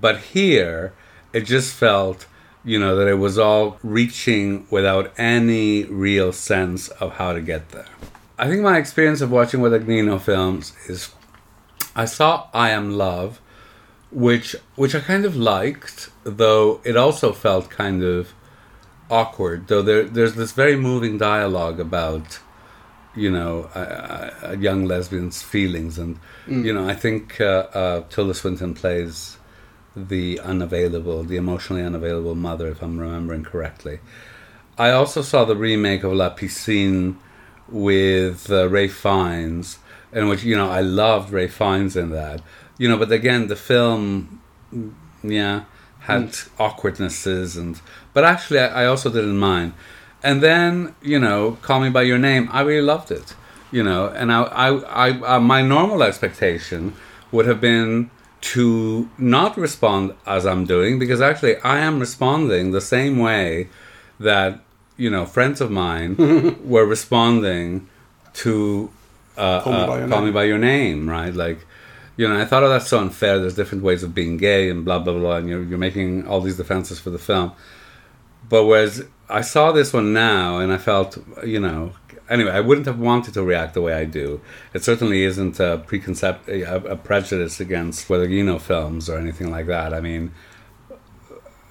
[0.00, 0.94] but here
[1.32, 2.26] it just felt
[2.64, 7.70] you know that it was all reaching without any real sense of how to get
[7.70, 7.86] there.
[8.38, 11.10] I think my experience of watching Guadagnino films is
[11.96, 13.40] I saw I Am Love,
[14.12, 18.32] which which I kind of liked, though it also felt kind of
[19.10, 19.66] awkward.
[19.66, 22.38] Though there there's this very moving dialogue about
[23.16, 28.34] you know a, a, young lesbian's feelings, and you know I think uh, uh, Tilda
[28.34, 29.36] Swinton plays
[29.96, 33.98] the unavailable, the emotionally unavailable mother, if I'm remembering correctly.
[34.78, 37.16] I also saw the remake of La Piscine
[37.70, 39.78] with uh, Ralph Fiennes,
[40.12, 42.40] in which you know I loved Ralph Fiennes in that.
[42.78, 44.40] You know, but again, the film,
[44.72, 44.92] mm,
[45.22, 45.64] yeah,
[46.00, 47.80] had awkwardnesses and,
[48.14, 49.74] but actually, I, I also didn't mind.
[50.22, 53.34] And then you know, Call Me by Your Name, I really loved it.
[53.70, 54.68] You know, and I, I,
[55.08, 56.94] I, uh, my normal expectation
[57.30, 58.10] would have been
[58.40, 63.68] to not respond as I'm doing because actually I am responding the same way
[64.20, 64.60] that
[64.98, 66.16] you know friends of mine
[66.64, 67.88] were responding
[68.34, 68.90] to
[69.38, 70.26] uh, Call Me uh, by Your Call Name.
[70.26, 71.32] Me by Your Name, right?
[71.32, 71.64] Like,
[72.16, 73.38] you know, I thought, oh, that's so unfair.
[73.38, 76.42] There's different ways of being gay and blah blah blah, and you're you're making all
[76.42, 77.52] these defenses for the film.
[78.48, 81.92] But whereas I saw this one now, and I felt, you know,
[82.30, 84.40] anyway, I wouldn't have wanted to react the way I do.
[84.72, 89.92] It certainly isn't a preconcept, a, a prejudice against Guadagnino films or anything like that.
[89.92, 90.32] I mean,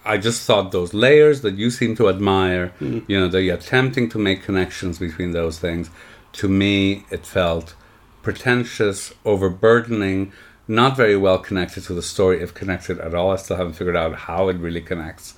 [0.08, 4.08] I just thought those layers that you seem to admire, you know, that you're attempting
[4.10, 5.90] to make connections between those things.
[6.34, 7.76] To me, it felt
[8.24, 10.32] pretentious, overburdening,
[10.68, 13.32] not very well connected to the story, if connected at all.
[13.32, 15.34] I still haven't figured out how it really connects.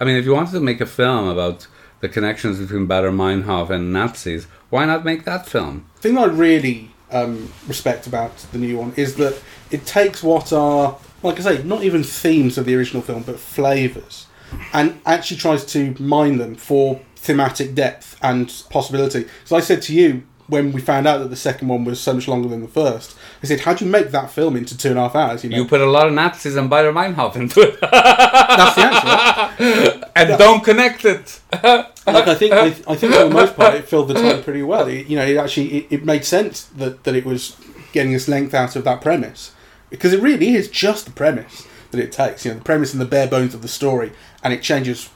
[0.00, 1.68] I mean, if you wanted to make a film about
[2.00, 5.86] the connections between Baader Meinhof and Nazis, why not make that film?
[5.96, 9.40] The thing I really um, respect about the new one is that
[9.70, 13.38] it takes what are, like I say, not even themes of the original film, but
[13.38, 14.26] flavours,
[14.72, 19.26] and actually tries to mine them for thematic depth and possibility.
[19.44, 22.14] So I said to you when we found out that the second one was so
[22.14, 24.90] much longer than the first, I said, "How do you make that film into two
[24.90, 27.36] and a half hours?" You know, You put a lot of Nazis and Baader Meinhof
[27.36, 29.98] into it, that's the answer.
[30.00, 30.04] right?
[30.16, 31.40] and don't connect it.
[31.62, 34.62] like I think I, I think for the most part it filled the time pretty
[34.62, 34.86] well.
[34.86, 37.56] It, you know, it actually it, it made sense that, that it was
[37.92, 39.52] getting its length out of that premise
[39.90, 41.66] because it really is just the premise.
[41.90, 42.44] that it takes.
[42.44, 44.12] You know, the premise and the bare bones of the story,
[44.42, 45.10] and it changes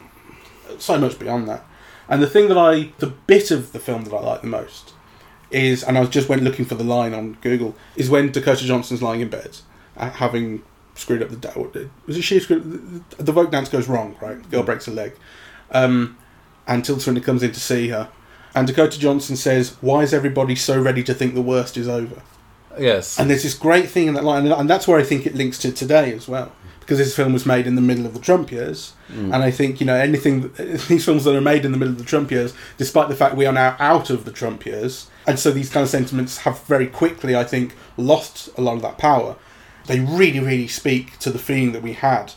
[0.78, 1.64] so much beyond that.
[2.08, 4.92] And the thing that I, the bit of the film that I like the most
[5.50, 9.02] is, and I just went looking for the line on Google, is when Dakota Johnson's
[9.02, 9.58] lying in bed,
[9.96, 10.62] uh, having
[10.94, 14.50] screwed up the was it she screwed the, Volk dance goes wrong, right?
[14.50, 15.14] Girl breaks her leg,
[15.70, 16.18] um,
[16.66, 18.10] and Tilda Swinton comes in to see her,
[18.54, 22.22] and Dakota Johnson says, "Why is everybody so ready to think the worst is over?"
[22.78, 23.18] Yes.
[23.18, 25.58] And there's this great thing in that line, and that's where I think it links
[25.58, 28.50] to today as well, because this film was made in the middle of the Trump
[28.50, 29.24] years, Mm.
[29.34, 30.50] and I think you know anything
[30.88, 33.36] these films that are made in the middle of the Trump years, despite the fact
[33.36, 36.60] we are now out of the Trump years, and so these kind of sentiments have
[36.64, 39.36] very quickly, I think, lost a lot of that power.
[39.86, 42.32] They really, really speak to the feeling that we had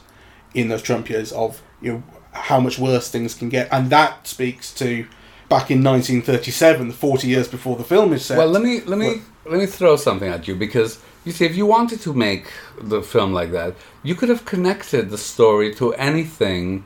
[0.53, 4.27] in those Trump years of you know how much worse things can get, and that
[4.27, 5.05] speaks to
[5.49, 8.37] back in 1937, the 40 years before the film is set.
[8.37, 11.55] Well, let me let me let me throw something at you because you see, if
[11.55, 12.45] you wanted to make
[12.79, 16.85] the film like that, you could have connected the story to anything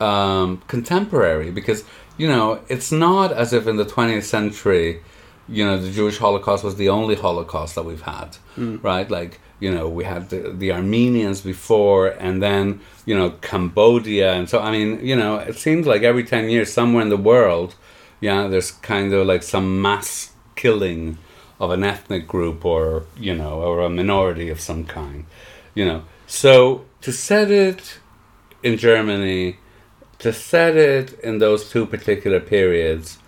[0.00, 1.84] um, contemporary because
[2.16, 5.02] you know it's not as if in the 20th century,
[5.48, 8.36] you know, the Jewish Holocaust was the only Holocaust that we've had,
[8.82, 9.10] right?
[9.10, 14.48] Like you know, we had the, the Armenians before, and then you know Cambodia, and
[14.48, 17.74] so I mean, you know, it seems like every 10 years somewhere in the world
[18.20, 21.18] yeah, there's kind of like some mass killing
[21.58, 25.24] of an ethnic group or, you know, or a minority of some kind,
[25.74, 26.04] you know.
[26.26, 27.98] So to set it
[28.62, 29.58] in Germany,
[30.18, 33.18] to set it in those two particular periods,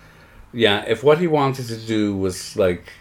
[0.53, 2.93] yeah, if what he wanted to do was like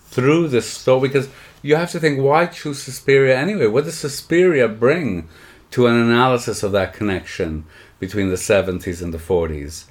[0.00, 1.28] through the story, because
[1.62, 3.66] you have to think, why choose Suspiria anyway?
[3.66, 5.28] What does Suspiria bring
[5.72, 7.64] to an analysis of that connection
[7.98, 9.84] between the 70s and the 40s?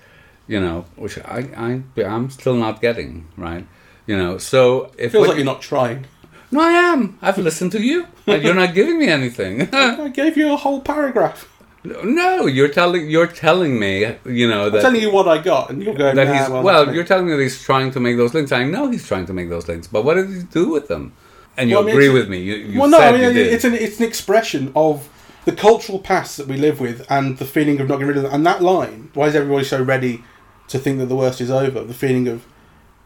[0.48, 3.68] you know, which I, I I'm still not getting right.
[4.06, 6.06] You know, so if feels what- like you're not trying.
[6.52, 7.20] no, I am.
[7.22, 9.70] I've listened to you, and you're not giving me anything.
[9.74, 11.54] I gave you a whole paragraph.
[11.84, 15.84] no, you're telling you're telling me, you know I'm telling you what I got, and
[15.84, 16.16] you're going.
[16.16, 16.96] that nah, he's well, well.
[16.96, 18.52] You're telling me that he's trying to make those links.
[18.52, 21.14] I know he's trying to make those links, but what did he do with them?
[21.58, 22.40] And you Well, I mean, agree with me.
[22.40, 25.10] You, you well, no, said I mean, it's an it's an expression of
[25.46, 28.24] the cultural past that we live with, and the feeling of not getting rid of
[28.24, 28.34] them.
[28.34, 30.24] And that line, why is everybody so ready
[30.68, 31.84] to think that the worst is over?
[31.84, 32.46] The feeling of,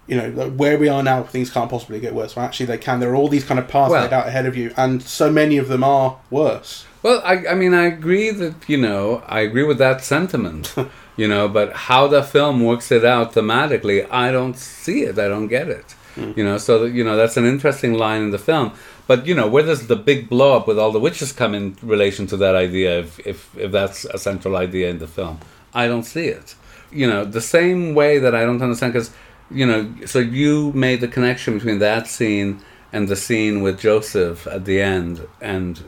[0.08, 2.36] you know, that where we are now, things can't possibly get worse.
[2.36, 3.00] Well, actually, they can.
[3.00, 5.32] There are all these kind of paths Well- laid out ahead of you, and so
[5.32, 6.86] many of them are worse.
[7.04, 10.76] Well, I, I mean, I agree that you know, I agree with that sentiment,
[11.16, 15.18] you know, but how the film works it out thematically, I don't see it.
[15.18, 15.96] I don't get it.
[16.18, 18.74] You know, so you know that's an interesting line in the film.
[19.08, 21.78] But you know, where does the big blow up with all the witches come in
[21.82, 23.00] relation to that idea?
[23.00, 25.40] If if if that's a central idea in the film,
[25.74, 26.56] I don't see it.
[26.92, 29.12] You know, the same way that I don't understand because
[29.50, 32.62] you know, so you made the connection between that scene
[32.94, 35.84] and the scene with Joseph at the end, and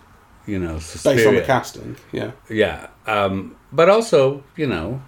[0.45, 2.31] you know, Based on the casting, yeah.
[2.49, 5.01] Yeah, um, but also, you know,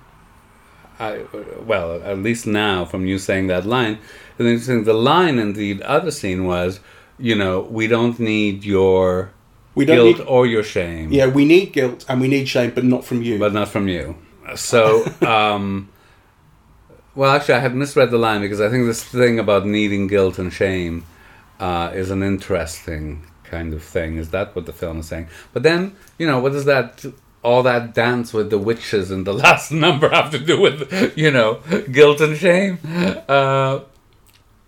[1.00, 1.22] I
[1.66, 3.98] well, at least now from you saying that line,
[4.38, 6.80] the interesting the line in the other scene was,
[7.18, 9.32] you know, we don't need your
[9.76, 10.26] We don't guilt need.
[10.28, 13.38] or your shame, Yeah, we need guilt and we need shame, but not from you.
[13.40, 14.16] but not from you.
[14.56, 15.90] So, um,
[17.16, 20.38] well, actually, I had misread the line because I think this thing about needing guilt
[20.40, 21.06] and shame
[21.60, 24.18] uh, is an interesting kind of thing.
[24.18, 25.28] Is that what the film is saying?
[25.54, 27.06] But then, you know, what does that
[27.46, 31.32] all that dance with the witches in the last number have to do with, you
[31.32, 32.80] know, guilt and shame?
[33.28, 33.80] Uh,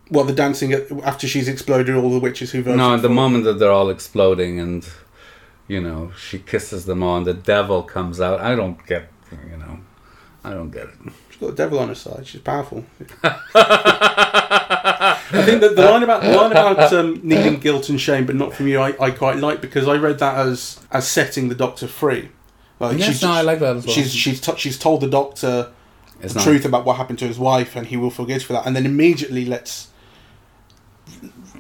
[0.09, 0.73] well, the dancing
[1.03, 4.59] after she's exploded all the witches who voted no, the moment that they're all exploding
[4.59, 4.87] and,
[5.67, 8.39] you know, she kisses them all and the devil comes out.
[8.39, 9.79] I don't get, you know,
[10.43, 10.93] I don't get it.
[11.29, 12.25] She's got the devil on her side.
[12.25, 12.85] She's powerful.
[15.29, 18.35] I think that the line about the line about um, needing guilt and shame, but
[18.35, 21.55] not from you, I, I quite like because I read that as as setting the
[21.55, 22.29] doctor free.
[22.79, 23.95] Like Yes, no, I like that as well.
[23.95, 25.71] She's she's t- she's told the doctor
[26.21, 28.53] It's the not- truth about what happened to his wife, and he will forgive for
[28.53, 29.87] that, and then immediately lets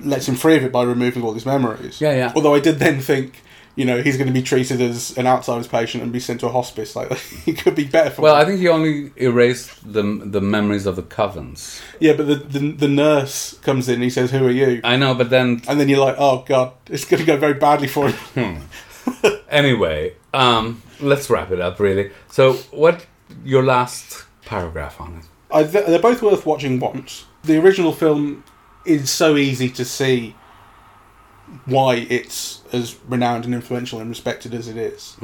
[0.01, 1.99] lets him free of it by removing all his memories.
[1.99, 2.31] Yeah, yeah.
[2.35, 3.43] Although I did then think.
[3.75, 6.47] You know, he's going to be treated as an Alzheimer's patient and be sent to
[6.47, 6.95] a hospice.
[6.95, 7.15] Like
[7.45, 8.23] he could be better for.
[8.23, 11.79] Well, I think he only erased the the memories of the covens.
[11.99, 14.95] Yeah, but the, the the nurse comes in and he says, "Who are you?" I
[14.97, 17.87] know, but then And then you're like, "Oh God, it's going to go very badly
[17.87, 18.15] for him."
[18.55, 18.61] Hmm.
[19.49, 21.79] anyway, um, let's wrap it up.
[21.79, 22.11] Really.
[22.29, 23.05] So, what
[23.43, 25.25] your last paragraph on it?
[25.51, 27.25] I th- they're both worth watching once.
[27.43, 28.43] The original film
[28.85, 30.35] is so easy to see
[31.65, 35.15] why it's as renowned and influential and respected as it is.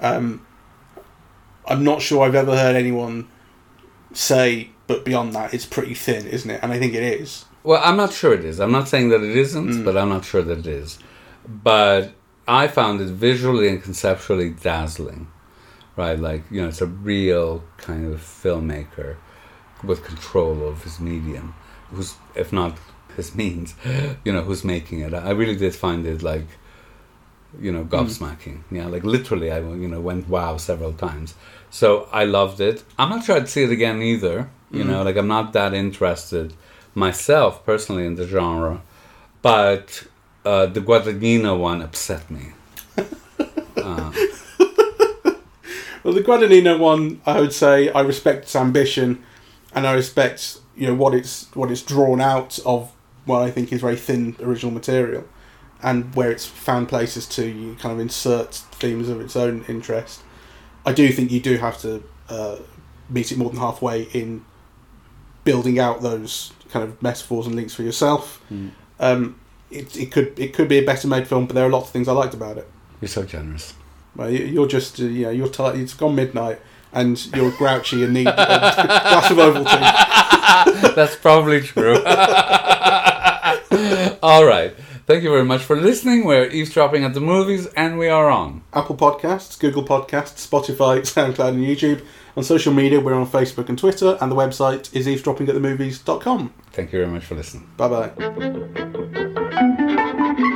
[0.00, 0.46] Um,
[1.66, 3.28] I'm not sure I've ever heard anyone
[4.12, 6.60] say, but beyond that, it's pretty thin, isn't it?
[6.62, 7.46] And I think it is.
[7.64, 8.60] Well, I'm not sure it is.
[8.60, 10.98] I'm not saying that it isn't, but I'm not sure that it is.
[11.48, 12.12] But
[12.48, 15.28] I found it visually and conceptually dazzling,
[15.96, 16.18] right?
[16.18, 19.16] Like you know, it's a real kind of filmmaker
[19.82, 21.54] with control of his medium,
[21.90, 22.78] who's if not
[23.16, 23.74] his means,
[24.24, 25.12] you know, who's making it.
[25.14, 26.46] I really did find it like,
[27.60, 28.58] you know, gobsmacking.
[28.58, 28.62] Mm.
[28.70, 31.34] Yeah, like literally, I you know went wow several times.
[31.70, 32.84] So I loved it.
[32.98, 34.50] I'm not sure I'd see it again either.
[34.70, 34.88] You mm.
[34.88, 36.54] know, like I'm not that interested
[36.94, 38.82] myself personally in the genre,
[39.42, 40.04] but
[40.46, 42.52] uh, the Guadagnino one upset me.
[46.02, 49.24] Well, the Guadagnino one, I would say, I respect its ambition,
[49.74, 52.92] and I respect you know what it's what it's drawn out of
[53.24, 55.24] what I think is very thin original material,
[55.82, 60.20] and where it's found places to you kind of insert themes of its own interest.
[60.84, 62.58] I do think you do have to uh,
[63.10, 64.44] meet it more than halfway in
[65.42, 68.40] building out those kind of metaphors and links for yourself.
[69.00, 69.40] Um,
[69.70, 71.92] it, it could it could be a better made film, but there are lots of
[71.92, 72.68] things I liked about it.
[73.00, 73.74] You're so generous.
[74.14, 75.76] Well, you- you're just, uh, you know, you're tired.
[75.78, 76.60] It's gone midnight,
[76.92, 80.94] and you're grouchy and need a glass of Ovaltine.
[80.94, 82.02] That's probably true.
[84.22, 84.74] All right.
[85.06, 86.24] Thank you very much for listening.
[86.24, 88.62] We're eavesdropping at the movies, and we are on.
[88.72, 92.04] Apple Podcasts, Google Podcasts, Spotify, SoundCloud, and YouTube.
[92.36, 96.52] On social media, we're on Facebook and Twitter, and the website is eavesdroppingatthemovies.com.
[96.72, 97.68] Thank you very much for listening.
[97.76, 99.42] Bye bye.
[99.56, 100.55] Thank you.